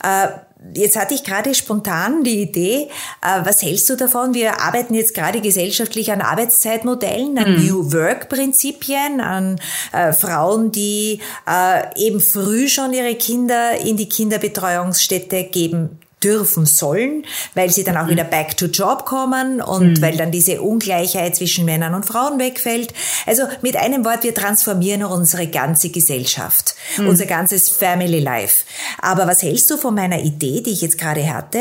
Äh, 0.03 0.29
Jetzt 0.75 0.97
hatte 0.97 1.15
ich 1.15 1.25
gerade 1.25 1.55
spontan 1.55 2.25
die 2.25 2.43
Idee, 2.43 2.89
äh, 3.21 3.45
was 3.45 3.63
hältst 3.63 3.91
du 3.91 3.97
davon? 3.97 4.35
Wir 4.35 4.61
arbeiten 4.61 4.95
jetzt 4.95 5.15
gerade 5.15 5.41
gesellschaftlich 5.41 6.13
an 6.13 6.21
Arbeitszeitmodellen, 6.21 7.39
an 7.39 7.57
mhm. 7.57 7.67
New 7.67 7.93
Work-Prinzipien, 7.93 9.21
an 9.21 9.61
äh, 9.93 10.13
Frauen, 10.13 10.73
die 10.73 11.21
äh, 11.49 11.83
eben 11.97 12.21
früh 12.21 12.69
schon 12.69 12.93
ihre 12.93 13.15
Kinder 13.15 13.79
in 13.81 13.97
die 13.97 14.09
Kinderbetreuungsstätte 14.09 15.45
geben 15.45 16.02
dürfen 16.23 16.67
sollen, 16.67 17.25
weil 17.55 17.71
sie 17.71 17.85
dann 17.85 17.97
auch 17.97 18.07
mhm. 18.07 18.11
wieder 18.11 18.25
back 18.25 18.57
to 18.57 18.67
job 18.67 19.05
kommen 19.05 19.61
und 19.61 19.99
mhm. 19.99 20.03
weil 20.03 20.17
dann 20.17 20.31
diese 20.31 20.63
Ungleichheit 20.63 21.37
zwischen 21.37 21.65
Männern 21.65 21.95
und 21.95 22.07
Frauen 22.07 22.39
wegfällt. 22.39 22.95
Also 23.27 23.45
mit 23.63 23.77
einem 23.77 24.05
Wort, 24.05 24.25
wir 24.25 24.35
transformieren 24.35 25.05
unsere 25.05 25.47
ganze 25.47 25.91
Gesellschaft, 25.91 26.75
mhm. 26.97 27.09
unser 27.09 27.27
ganzes 27.27 27.69
Family 27.69 28.21
Life. 28.21 28.65
Aber 29.01 29.27
was 29.27 29.43
hältst 29.43 29.71
du 29.71 29.77
von 29.77 29.95
meiner 29.95 30.21
Idee, 30.21 30.63
die 30.63 30.71
ich 30.71 30.83
jetzt 30.83 30.99
gerade 30.99 31.33
hatte? 31.33 31.59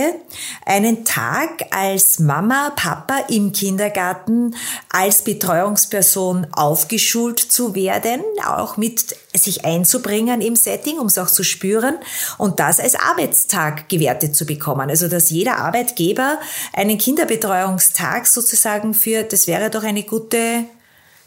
Einen 0.65 1.05
Tag 1.05 1.65
als 1.71 2.19
Mama, 2.19 2.71
Papa 2.75 3.25
im 3.29 3.51
Kindergarten 3.51 4.55
als 4.89 5.23
Betreuungsperson 5.23 6.47
aufgeschult 6.51 7.39
zu 7.39 7.75
werden, 7.75 8.21
auch 8.45 8.77
mit 8.77 9.15
sich 9.33 9.65
einzubringen 9.65 10.41
im 10.41 10.55
Setting, 10.55 10.99
um 10.99 11.07
es 11.07 11.17
auch 11.17 11.29
zu 11.29 11.43
spüren 11.43 11.95
und 12.37 12.59
das 12.59 12.79
als 12.79 12.95
Arbeitstag 12.95 13.87
gewertet 13.89 14.35
zu 14.35 14.45
bekommen. 14.53 14.89
Also 14.89 15.07
dass 15.07 15.29
jeder 15.29 15.57
Arbeitgeber 15.57 16.39
einen 16.73 16.97
Kinderbetreuungstag 16.97 18.27
sozusagen 18.27 18.93
für, 18.93 19.23
das 19.23 19.47
wäre 19.47 19.69
doch 19.69 19.83
eine 19.83 20.03
gute 20.03 20.65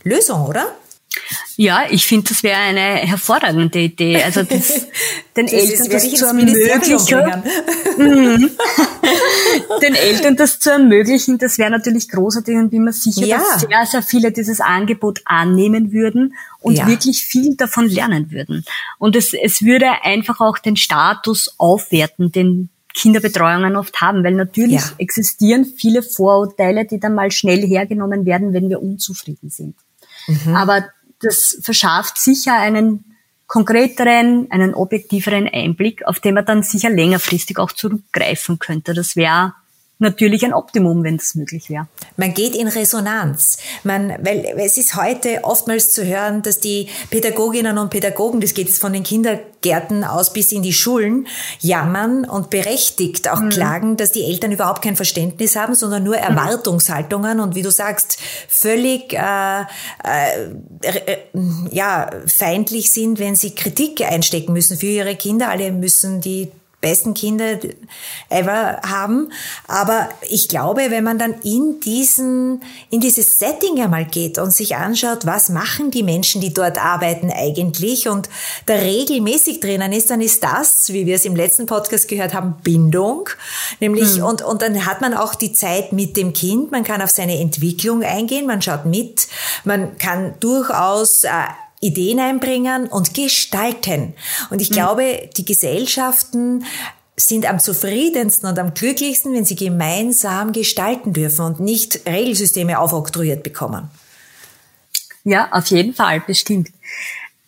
Lösung, 0.02 0.46
oder? 0.46 0.74
Ja, 1.56 1.84
ich 1.88 2.04
finde, 2.06 2.28
das 2.30 2.42
wäre 2.42 2.58
eine 2.58 3.06
hervorragende 3.06 3.78
Idee. 3.78 4.22
Also 4.22 4.42
das, 4.42 4.88
den 5.36 5.46
das 5.46 5.52
Eltern 5.52 5.88
das 5.88 6.10
zu 6.10 6.26
ermöglichen. 6.26 7.44
Mhm. 7.96 8.50
den 9.82 9.94
Eltern 9.94 10.36
das 10.36 10.58
zu 10.58 10.70
ermöglichen, 10.70 11.38
das 11.38 11.58
wäre 11.58 11.70
natürlich 11.70 12.08
großartig 12.08 12.56
und 12.56 12.70
bin 12.70 12.82
mir 12.82 12.92
sicher, 12.92 13.24
ja. 13.24 13.38
dass 13.38 13.60
sehr, 13.60 13.86
sehr 13.86 14.02
viele 14.02 14.32
dieses 14.32 14.60
Angebot 14.60 15.20
annehmen 15.24 15.92
würden 15.92 16.34
und 16.60 16.76
ja. 16.76 16.88
wirklich 16.88 17.24
viel 17.24 17.54
davon 17.56 17.88
lernen 17.88 18.32
würden. 18.32 18.64
Und 18.98 19.14
es, 19.14 19.32
es 19.32 19.62
würde 19.62 20.02
einfach 20.02 20.40
auch 20.40 20.58
den 20.58 20.76
Status 20.76 21.54
aufwerten, 21.58 22.32
den 22.32 22.70
Kinderbetreuungen 22.94 23.76
oft 23.76 24.00
haben, 24.00 24.24
weil 24.24 24.34
natürlich 24.34 24.80
ja. 24.80 24.92
existieren 24.98 25.64
viele 25.64 26.02
Vorurteile, 26.02 26.86
die 26.86 27.00
dann 27.00 27.14
mal 27.14 27.30
schnell 27.32 27.66
hergenommen 27.66 28.24
werden, 28.24 28.52
wenn 28.52 28.68
wir 28.68 28.80
unzufrieden 28.80 29.50
sind. 29.50 29.74
Mhm. 30.28 30.54
Aber 30.54 30.86
das 31.20 31.58
verschafft 31.60 32.18
sicher 32.18 32.54
einen 32.54 33.04
konkreteren, 33.46 34.46
einen 34.50 34.74
objektiveren 34.74 35.48
Einblick, 35.48 36.06
auf 36.06 36.20
den 36.20 36.34
man 36.34 36.46
dann 36.46 36.62
sicher 36.62 36.90
längerfristig 36.90 37.58
auch 37.58 37.72
zurückgreifen 37.72 38.58
könnte. 38.58 38.94
Das 38.94 39.16
wäre 39.16 39.54
natürlich 39.98 40.44
ein 40.44 40.52
Optimum, 40.52 41.04
wenn 41.04 41.16
das 41.16 41.34
möglich 41.34 41.70
wäre. 41.70 41.86
Man 42.16 42.34
geht 42.34 42.56
in 42.56 42.68
Resonanz. 42.68 43.58
Man, 43.84 44.10
weil 44.22 44.44
es 44.58 44.76
ist 44.76 44.96
heute 44.96 45.44
oftmals 45.44 45.92
zu 45.92 46.04
hören, 46.04 46.42
dass 46.42 46.58
die 46.58 46.88
Pädagoginnen 47.10 47.78
und 47.78 47.90
Pädagogen, 47.90 48.40
das 48.40 48.54
geht 48.54 48.68
jetzt 48.68 48.80
von 48.80 48.92
den 48.92 49.04
Kindergärten 49.04 50.02
aus 50.04 50.32
bis 50.32 50.50
in 50.50 50.62
die 50.62 50.72
Schulen, 50.72 51.28
jammern 51.60 52.24
und 52.24 52.50
berechtigt 52.50 53.28
auch 53.30 53.40
mhm. 53.40 53.50
klagen, 53.50 53.96
dass 53.96 54.10
die 54.10 54.24
Eltern 54.24 54.52
überhaupt 54.52 54.82
kein 54.82 54.96
Verständnis 54.96 55.54
haben, 55.54 55.74
sondern 55.74 56.02
nur 56.02 56.16
mhm. 56.16 56.22
Erwartungshaltungen 56.22 57.40
und 57.40 57.54
wie 57.54 57.62
du 57.62 57.70
sagst, 57.70 58.18
völlig 58.48 59.12
äh, 59.12 59.60
äh, 60.82 61.18
ja, 61.70 62.10
feindlich 62.26 62.92
sind, 62.92 63.20
wenn 63.20 63.36
sie 63.36 63.54
Kritik 63.54 64.00
einstecken 64.02 64.52
müssen 64.52 64.76
für 64.76 64.86
ihre 64.86 65.14
Kinder. 65.14 65.48
Alle 65.48 65.70
müssen 65.70 66.20
die 66.20 66.50
besten 66.84 67.14
Kinder 67.14 67.58
ever 68.28 68.78
haben. 68.84 69.32
Aber 69.66 70.10
ich 70.28 70.48
glaube, 70.48 70.90
wenn 70.90 71.02
man 71.02 71.18
dann 71.18 71.34
in 71.42 71.80
diesen, 71.80 72.62
in 72.90 73.00
dieses 73.00 73.38
Setting 73.38 73.80
einmal 73.80 74.04
geht 74.04 74.36
und 74.36 74.52
sich 74.52 74.76
anschaut, 74.76 75.24
was 75.24 75.48
machen 75.48 75.90
die 75.90 76.02
Menschen, 76.02 76.42
die 76.42 76.52
dort 76.52 76.78
arbeiten 76.78 77.30
eigentlich 77.30 78.06
und 78.06 78.28
da 78.66 78.74
regelmäßig 78.74 79.60
drinnen 79.60 79.94
ist, 79.94 80.10
dann 80.10 80.20
ist 80.20 80.44
das, 80.44 80.92
wie 80.92 81.06
wir 81.06 81.16
es 81.16 81.24
im 81.24 81.34
letzten 81.34 81.64
Podcast 81.64 82.06
gehört 82.06 82.34
haben, 82.34 82.56
Bindung. 82.62 83.30
Nämlich, 83.80 84.18
mhm. 84.18 84.24
und, 84.24 84.42
und 84.42 84.60
dann 84.60 84.84
hat 84.84 85.00
man 85.00 85.14
auch 85.14 85.34
die 85.34 85.54
Zeit 85.54 85.92
mit 85.92 86.18
dem 86.18 86.34
Kind. 86.34 86.70
Man 86.70 86.84
kann 86.84 87.00
auf 87.00 87.10
seine 87.10 87.40
Entwicklung 87.40 88.02
eingehen. 88.02 88.46
Man 88.46 88.60
schaut 88.60 88.84
mit. 88.84 89.26
Man 89.64 89.96
kann 89.96 90.34
durchaus 90.40 91.24
äh, 91.24 91.30
Ideen 91.84 92.18
einbringen 92.18 92.86
und 92.86 93.14
gestalten. 93.14 94.14
Und 94.50 94.60
ich 94.60 94.70
mhm. 94.70 94.74
glaube, 94.74 95.30
die 95.36 95.44
Gesellschaften 95.44 96.64
sind 97.16 97.48
am 97.48 97.60
zufriedensten 97.60 98.48
und 98.48 98.58
am 98.58 98.74
glücklichsten, 98.74 99.34
wenn 99.34 99.44
sie 99.44 99.54
gemeinsam 99.54 100.52
gestalten 100.52 101.12
dürfen 101.12 101.44
und 101.44 101.60
nicht 101.60 102.00
Regelsysteme 102.06 102.78
aufoktroyiert 102.78 103.42
bekommen. 103.42 103.90
Ja, 105.24 105.48
auf 105.52 105.66
jeden 105.68 105.94
Fall, 105.94 106.20
bestimmt. 106.20 106.68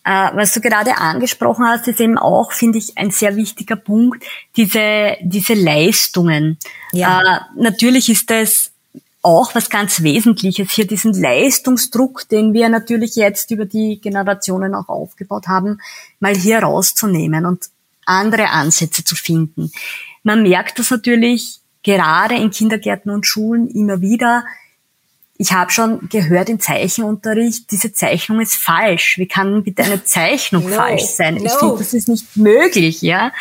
Äh, 0.03 0.29
was 0.35 0.53
du 0.53 0.61
gerade 0.61 0.97
angesprochen 0.97 1.65
hast, 1.65 1.87
ist 1.87 1.99
eben 1.99 2.17
auch, 2.17 2.53
finde 2.53 2.77
ich, 2.77 2.97
ein 2.97 3.11
sehr 3.11 3.35
wichtiger 3.35 3.75
Punkt, 3.75 4.23
diese, 4.55 5.17
diese 5.21 5.53
Leistungen. 5.53 6.57
Ja. 6.93 7.21
Äh, 7.21 7.39
natürlich 7.61 8.09
ist 8.09 8.31
es 8.31 8.71
auch 9.27 9.53
was 9.55 9.69
ganz 9.69 10.03
Wesentliches, 10.03 10.71
hier 10.71 10.87
diesen 10.87 11.13
Leistungsdruck, 11.13 12.29
den 12.29 12.53
wir 12.53 12.69
natürlich 12.69 13.17
jetzt 13.17 13.51
über 13.51 13.65
die 13.65 13.99
Generationen 13.99 14.73
auch 14.73 14.87
aufgebaut 14.87 15.49
haben, 15.49 15.81
mal 16.21 16.33
hier 16.33 16.59
rauszunehmen 16.59 17.45
und 17.45 17.65
andere 18.05 18.51
Ansätze 18.51 19.03
zu 19.03 19.17
finden. 19.17 19.69
Man 20.23 20.43
merkt 20.43 20.79
das 20.79 20.91
natürlich 20.91 21.59
gerade 21.83 22.35
in 22.35 22.51
Kindergärten 22.51 23.11
und 23.11 23.27
Schulen 23.27 23.67
immer 23.67 23.99
wieder. 23.99 24.45
Ich 25.37 25.51
habe 25.51 25.71
schon 25.71 26.07
gehört 26.07 26.47
im 26.47 26.61
Zeichenunterricht, 26.61 27.69
diese 27.69 27.91
Zeichnung 27.91 28.39
ist 28.39 28.55
falsch. 28.55 29.17
Wie 29.17 29.27
kann 29.27 29.61
bitte 29.61 29.83
eine 29.83 30.05
Zeichnung 30.05 30.69
no, 30.69 30.75
falsch 30.77 31.03
sein? 31.03 31.35
No. 31.35 31.43
Ich 31.43 31.51
finde, 31.51 31.77
das 31.79 31.93
ist 31.93 32.07
nicht 32.07 32.37
möglich, 32.37 33.01
ja. 33.01 33.33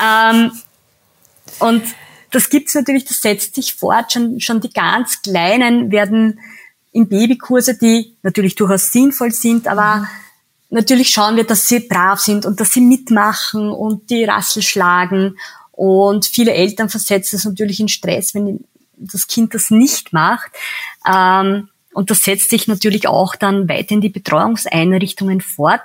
ähm, 0.00 0.52
und 1.58 1.82
das 2.34 2.50
gibt's 2.50 2.74
natürlich, 2.74 3.04
das 3.04 3.20
setzt 3.20 3.54
sich 3.54 3.74
fort. 3.74 4.12
Schon, 4.12 4.40
schon 4.40 4.60
die 4.60 4.72
ganz 4.72 5.22
Kleinen 5.22 5.92
werden 5.92 6.40
in 6.92 7.08
Babykurse, 7.08 7.76
die 7.76 8.16
natürlich 8.22 8.54
durchaus 8.54 8.92
sinnvoll 8.92 9.30
sind, 9.30 9.68
aber 9.68 9.96
mhm. 9.96 10.06
natürlich 10.70 11.10
schauen 11.10 11.36
wir, 11.36 11.44
dass 11.44 11.68
sie 11.68 11.80
brav 11.80 12.20
sind 12.20 12.46
und 12.46 12.60
dass 12.60 12.72
sie 12.72 12.80
mitmachen 12.80 13.70
und 13.70 14.10
die 14.10 14.24
Rassel 14.24 14.62
schlagen. 14.62 15.36
Und 15.72 16.26
viele 16.26 16.52
Eltern 16.52 16.88
versetzen 16.88 17.36
es 17.36 17.44
natürlich 17.44 17.80
in 17.80 17.88
Stress, 17.88 18.34
wenn 18.34 18.64
das 18.96 19.26
Kind 19.26 19.54
das 19.54 19.70
nicht 19.70 20.12
macht. 20.12 20.50
Ähm, 21.06 21.68
und 21.92 22.10
das 22.10 22.24
setzt 22.24 22.50
sich 22.50 22.66
natürlich 22.68 23.06
auch 23.08 23.36
dann 23.36 23.68
weiter 23.68 23.92
in 23.92 24.00
die 24.00 24.08
Betreuungseinrichtungen 24.08 25.40
fort. 25.40 25.82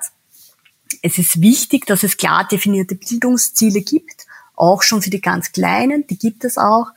Es 1.01 1.17
ist 1.17 1.41
wichtig, 1.41 1.85
dass 1.85 2.03
es 2.03 2.17
klar 2.17 2.47
definierte 2.47 2.95
Bildungsziele 2.95 3.81
gibt 3.81 4.25
auch 4.59 4.83
schon 4.83 5.01
für 5.01 5.09
die 5.09 5.21
ganz 5.21 5.51
Kleinen, 5.51 6.05
die 6.07 6.17
gibt 6.17 6.43
es 6.43 6.57
auch. 6.57 6.87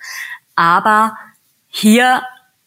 Aber 0.54 1.16
hier 1.68 2.22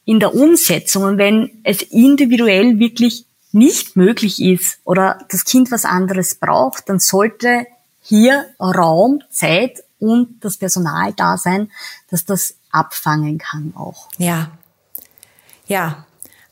in 0.05 0.19
der 0.19 0.33
Umsetzung, 0.33 1.03
und 1.03 1.17
wenn 1.17 1.61
es 1.63 1.81
individuell 1.81 2.79
wirklich 2.79 3.25
nicht 3.51 3.95
möglich 3.95 4.41
ist 4.41 4.79
oder 4.83 5.19
das 5.29 5.45
Kind 5.45 5.71
was 5.71 5.85
anderes 5.85 6.35
braucht, 6.35 6.89
dann 6.89 6.99
sollte 6.99 7.65
hier 8.01 8.45
Raum, 8.59 9.23
Zeit 9.29 9.83
und 9.99 10.43
das 10.43 10.57
Personal 10.57 11.13
da 11.13 11.37
sein, 11.37 11.71
dass 12.09 12.25
das 12.25 12.55
abfangen 12.71 13.37
kann 13.37 13.73
auch. 13.75 14.09
Ja. 14.17 14.51
Ja, 15.67 16.04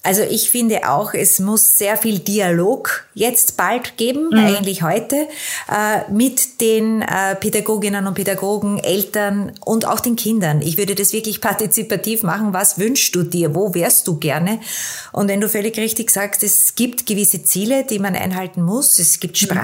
also 0.05 0.21
ich 0.21 0.51
finde 0.51 0.89
auch, 0.89 1.13
es 1.13 1.39
muss 1.39 1.77
sehr 1.77 1.95
viel 1.95 2.19
Dialog 2.19 3.05
jetzt 3.13 3.55
bald 3.55 3.95
geben, 3.95 4.31
mhm. 4.31 4.37
eigentlich 4.37 4.83
heute, 4.83 5.29
äh, 5.71 6.11
mit 6.11 6.59
den 6.59 7.01
äh, 7.01 7.35
Pädagoginnen 7.35 8.05
und 8.05 8.13
Pädagogen, 8.13 8.79
Eltern 8.79 9.53
und 9.63 9.87
auch 9.87 10.01
den 10.01 10.17
Kindern. 10.17 10.61
Ich 10.61 10.77
würde 10.77 10.95
das 10.95 11.13
wirklich 11.13 11.39
partizipativ 11.39 12.23
machen. 12.23 12.51
Was 12.51 12.77
wünschst 12.77 13.15
du 13.15 13.23
dir? 13.23 13.55
Wo 13.55 13.73
wärst 13.73 14.05
du 14.09 14.17
gerne? 14.17 14.59
Und 15.13 15.29
wenn 15.29 15.39
du 15.39 15.47
völlig 15.47 15.77
richtig 15.77 16.11
sagst, 16.11 16.43
es 16.43 16.75
gibt 16.75 17.05
gewisse 17.05 17.41
Ziele, 17.43 17.85
die 17.85 17.99
man 17.99 18.13
einhalten 18.13 18.61
muss. 18.61 18.99
Es 18.99 19.21
gibt 19.21 19.41
mhm. 19.41 19.57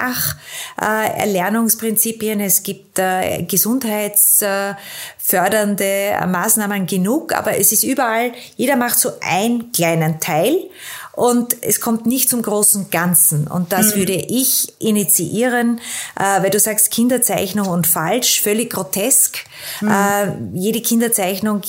Spracherlernungsprinzipien, 0.77 2.39
es 2.39 2.63
gibt 2.63 2.97
äh, 2.97 3.43
gesundheitsfördernde 3.43 6.13
Maßnahmen 6.27 6.87
genug, 6.87 7.33
aber 7.33 7.57
es 7.57 7.73
ist 7.73 7.83
überall, 7.83 8.31
jeder 8.55 8.77
macht 8.77 8.99
so 8.99 9.11
einen 9.19 9.73
kleinen 9.73 10.21
Teil 10.21 10.28
Teil 10.29 10.69
und 11.13 11.55
es 11.61 11.81
kommt 11.81 12.05
nicht 12.05 12.29
zum 12.29 12.41
großen 12.41 12.91
Ganzen. 12.91 13.47
Und 13.47 13.73
das 13.73 13.93
mhm. 13.93 13.99
würde 13.99 14.13
ich 14.13 14.73
initiieren, 14.79 15.79
äh, 16.17 16.41
weil 16.41 16.49
du 16.49 16.59
sagst 16.59 16.91
Kinderzeichnung 16.91 17.67
und 17.67 17.87
falsch, 17.87 18.41
völlig 18.41 18.69
grotesk. 18.71 19.39
Mhm. 19.81 19.89
Äh, 19.89 20.59
jede 20.59 20.81
Kinderzeichnung 20.81 21.61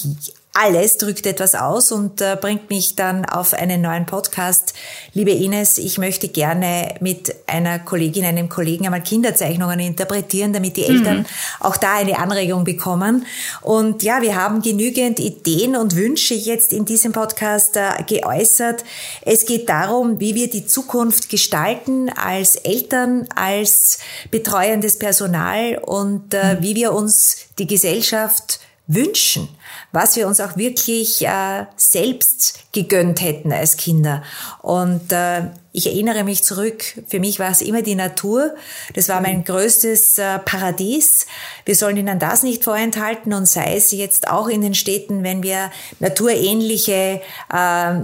alles 0.52 0.98
drückt 0.98 1.26
etwas 1.26 1.54
aus 1.54 1.92
und 1.92 2.20
äh, 2.20 2.36
bringt 2.40 2.70
mich 2.70 2.96
dann 2.96 3.24
auf 3.24 3.54
einen 3.54 3.82
neuen 3.82 4.04
Podcast. 4.04 4.74
Liebe 5.14 5.30
Ines, 5.30 5.78
ich 5.78 5.96
möchte 5.96 6.26
gerne 6.26 6.96
mit 7.00 7.34
einer 7.46 7.78
Kollegin, 7.78 8.24
einem 8.24 8.48
Kollegen 8.48 8.84
einmal 8.84 9.02
Kinderzeichnungen 9.02 9.78
interpretieren, 9.78 10.52
damit 10.52 10.76
die 10.76 10.86
Eltern 10.86 11.18
mhm. 11.18 11.26
auch 11.60 11.76
da 11.76 11.94
eine 11.94 12.18
Anregung 12.18 12.64
bekommen. 12.64 13.26
Und 13.60 14.02
ja, 14.02 14.22
wir 14.22 14.34
haben 14.34 14.60
genügend 14.60 15.20
Ideen 15.20 15.76
und 15.76 15.94
Wünsche 15.94 16.34
jetzt 16.34 16.72
in 16.72 16.84
diesem 16.84 17.12
Podcast 17.12 17.76
äh, 17.76 18.02
geäußert. 18.04 18.84
Es 19.22 19.46
geht 19.46 19.68
darum, 19.68 20.18
wie 20.18 20.34
wir 20.34 20.50
die 20.50 20.66
Zukunft 20.66 21.28
gestalten 21.28 22.10
als 22.10 22.56
Eltern, 22.56 23.28
als 23.36 24.00
betreuendes 24.32 24.98
Personal 24.98 25.78
und 25.78 26.34
äh, 26.34 26.56
mhm. 26.56 26.62
wie 26.62 26.74
wir 26.74 26.92
uns 26.92 27.36
die 27.60 27.68
Gesellschaft 27.68 28.58
wünschen 28.88 29.48
was 29.92 30.16
wir 30.16 30.26
uns 30.26 30.40
auch 30.40 30.56
wirklich 30.56 31.26
äh, 31.26 31.66
selbst 31.76 32.60
gegönnt 32.72 33.20
hätten 33.20 33.52
als 33.52 33.76
Kinder. 33.76 34.22
Und 34.62 35.12
äh, 35.12 35.42
ich 35.72 35.86
erinnere 35.86 36.24
mich 36.24 36.44
zurück, 36.44 36.84
für 37.08 37.20
mich 37.20 37.38
war 37.38 37.50
es 37.50 37.60
immer 37.60 37.82
die 37.82 37.94
Natur. 37.94 38.54
Das 38.94 39.08
war 39.08 39.20
mein 39.20 39.44
größtes 39.44 40.18
äh, 40.18 40.38
Paradies. 40.40 41.26
Wir 41.64 41.74
sollen 41.74 41.96
ihnen 41.96 42.18
das 42.18 42.42
nicht 42.42 42.64
vorenthalten 42.64 43.32
und 43.32 43.46
sei 43.46 43.76
es 43.76 43.90
jetzt 43.92 44.28
auch 44.28 44.48
in 44.48 44.60
den 44.60 44.74
Städten, 44.74 45.22
wenn 45.22 45.42
wir 45.42 45.70
naturähnliche 45.98 47.20
äh, 47.52 47.94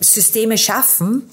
Systeme 0.00 0.56
schaffen. 0.58 1.28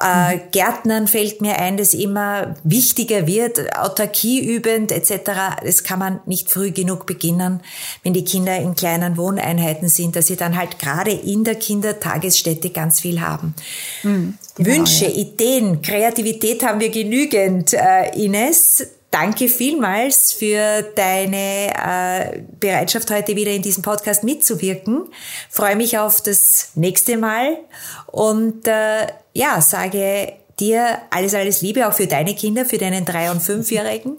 Äh, 0.00 0.38
Gärtnern 0.50 1.08
fällt 1.08 1.40
mir 1.40 1.58
ein, 1.58 1.78
das 1.78 1.94
immer 1.94 2.56
wichtiger 2.62 3.26
wird, 3.26 3.74
Autarkie 3.76 4.40
übend 4.40 4.92
etc. 4.92 5.30
Das 5.64 5.82
kann 5.82 5.98
man 5.98 6.20
nicht 6.26 6.50
früh 6.50 6.72
genug 6.72 7.06
beginnen, 7.06 7.60
wenn 8.02 8.12
die 8.12 8.24
Kinder 8.24 8.56
in 8.58 8.74
kleinen 8.74 9.16
Wohneinheiten 9.16 9.88
sind, 9.88 10.14
dass 10.14 10.26
sie 10.26 10.36
dann 10.36 10.58
halt 10.58 10.78
gerade 10.78 11.10
in 11.10 11.44
der 11.44 11.54
Kindertagesstätte 11.54 12.70
ganz 12.70 13.00
viel 13.00 13.20
haben. 13.22 13.54
Mhm, 14.02 14.36
genau, 14.56 14.68
Wünsche, 14.68 15.06
ja. 15.06 15.12
Ideen, 15.12 15.80
Kreativität 15.80 16.62
haben 16.64 16.80
wir 16.80 16.90
genügend, 16.90 17.72
äh, 17.72 18.10
Ines. 18.14 18.86
Danke 19.12 19.50
vielmals 19.50 20.32
für 20.32 20.80
deine 20.94 21.68
äh, 21.68 22.40
Bereitschaft, 22.58 23.10
heute 23.10 23.36
wieder 23.36 23.50
in 23.50 23.60
diesem 23.60 23.82
Podcast 23.82 24.24
mitzuwirken. 24.24 25.04
Freue 25.50 25.76
mich 25.76 25.98
auf 25.98 26.22
das 26.22 26.70
nächste 26.76 27.18
Mal 27.18 27.58
und 28.06 28.66
äh, 28.66 29.08
ja, 29.34 29.60
sage 29.60 30.32
dir 30.58 30.98
alles, 31.10 31.34
alles 31.34 31.60
Liebe 31.60 31.86
auch 31.86 31.92
für 31.92 32.06
deine 32.06 32.34
Kinder, 32.34 32.64
für 32.64 32.78
deinen 32.78 33.04
drei- 33.04 33.30
und 33.30 33.42
fünfjährigen 33.42 34.16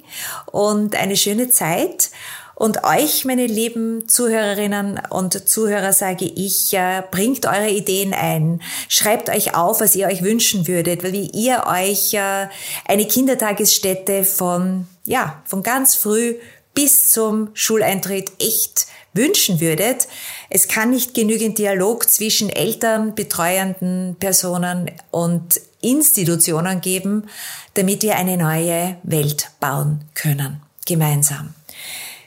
und 0.51 0.95
eine 0.95 1.17
schöne 1.17 1.49
Zeit. 1.49 2.11
Und 2.55 2.83
euch, 2.83 3.25
meine 3.25 3.47
lieben 3.47 4.07
Zuhörerinnen 4.07 5.01
und 5.09 5.49
Zuhörer, 5.49 5.91
sage 5.91 6.25
ich, 6.25 6.73
äh, 6.73 7.01
bringt 7.09 7.45
eure 7.45 7.69
Ideen 7.69 8.13
ein. 8.13 8.61
Schreibt 8.89 9.29
euch 9.29 9.55
auf, 9.55 9.81
was 9.81 9.95
ihr 9.95 10.07
euch 10.07 10.21
wünschen 10.21 10.67
würdet, 10.67 11.03
wie 11.03 11.29
ihr 11.31 11.63
euch 11.67 12.13
äh, 12.13 12.47
eine 12.85 13.07
Kindertagesstätte 13.07 14.23
von, 14.23 14.87
ja, 15.05 15.41
von 15.45 15.63
ganz 15.63 15.95
früh 15.95 16.35
bis 16.75 17.11
zum 17.11 17.49
Schuleintritt 17.53 18.31
echt 18.39 18.87
wünschen 19.13 19.59
würdet. 19.59 20.07
Es 20.49 20.67
kann 20.67 20.91
nicht 20.91 21.13
genügend 21.13 21.57
Dialog 21.57 22.09
zwischen 22.09 22.49
Eltern, 22.49 23.15
betreuenden 23.15 24.15
Personen 24.19 24.91
und 25.11 25.59
Institutionen 25.81 26.81
geben, 26.81 27.25
damit 27.73 28.03
wir 28.03 28.15
eine 28.15 28.37
neue 28.37 28.97
Welt 29.03 29.49
bauen 29.59 30.05
können, 30.13 30.61
gemeinsam. 30.85 31.53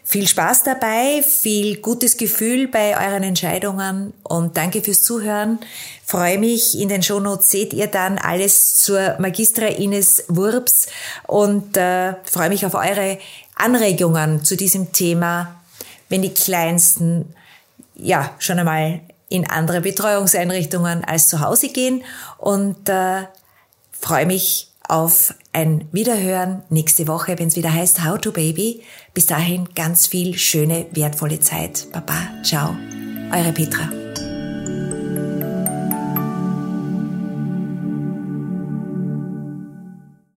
Viel 0.08 0.28
Spaß 0.28 0.62
dabei, 0.62 1.20
viel 1.20 1.78
gutes 1.78 2.16
Gefühl 2.16 2.68
bei 2.68 2.96
euren 2.96 3.24
Entscheidungen 3.24 4.14
und 4.22 4.56
danke 4.56 4.80
fürs 4.80 5.02
Zuhören. 5.02 5.58
Freue 6.04 6.38
mich, 6.38 6.78
in 6.78 6.88
den 6.88 7.02
Shownotes 7.02 7.50
seht 7.50 7.72
ihr 7.72 7.88
dann 7.88 8.16
alles 8.16 8.76
zur 8.76 9.16
Magistra 9.18 9.66
Ines 9.66 10.22
Wurps 10.28 10.86
und 11.26 11.76
äh, 11.76 12.14
freue 12.22 12.50
mich 12.50 12.64
auf 12.64 12.74
eure 12.74 13.18
Anregungen 13.56 14.44
zu 14.44 14.56
diesem 14.56 14.92
Thema, 14.92 15.60
wenn 16.08 16.22
die 16.22 16.32
Kleinsten 16.32 17.34
ja 17.96 18.32
schon 18.38 18.60
einmal 18.60 19.00
in 19.28 19.50
andere 19.50 19.80
Betreuungseinrichtungen 19.80 21.02
als 21.02 21.26
zu 21.26 21.40
Hause 21.40 21.70
gehen 21.70 22.04
und 22.38 22.88
äh, 22.88 23.24
freue 23.90 24.26
mich 24.26 24.70
auf 24.86 25.34
ein 25.56 25.88
Wiederhören 25.90 26.62
nächste 26.68 27.08
Woche, 27.08 27.38
wenn 27.38 27.48
es 27.48 27.56
wieder 27.56 27.72
heißt 27.72 28.04
How 28.04 28.20
to 28.20 28.30
Baby. 28.30 28.82
Bis 29.14 29.26
dahin 29.26 29.70
ganz 29.74 30.06
viel 30.06 30.36
schöne, 30.36 30.86
wertvolle 30.92 31.40
Zeit. 31.40 31.88
Baba, 31.92 32.18
ciao. 32.44 32.76
Eure 33.32 33.52
Petra. 33.52 34.05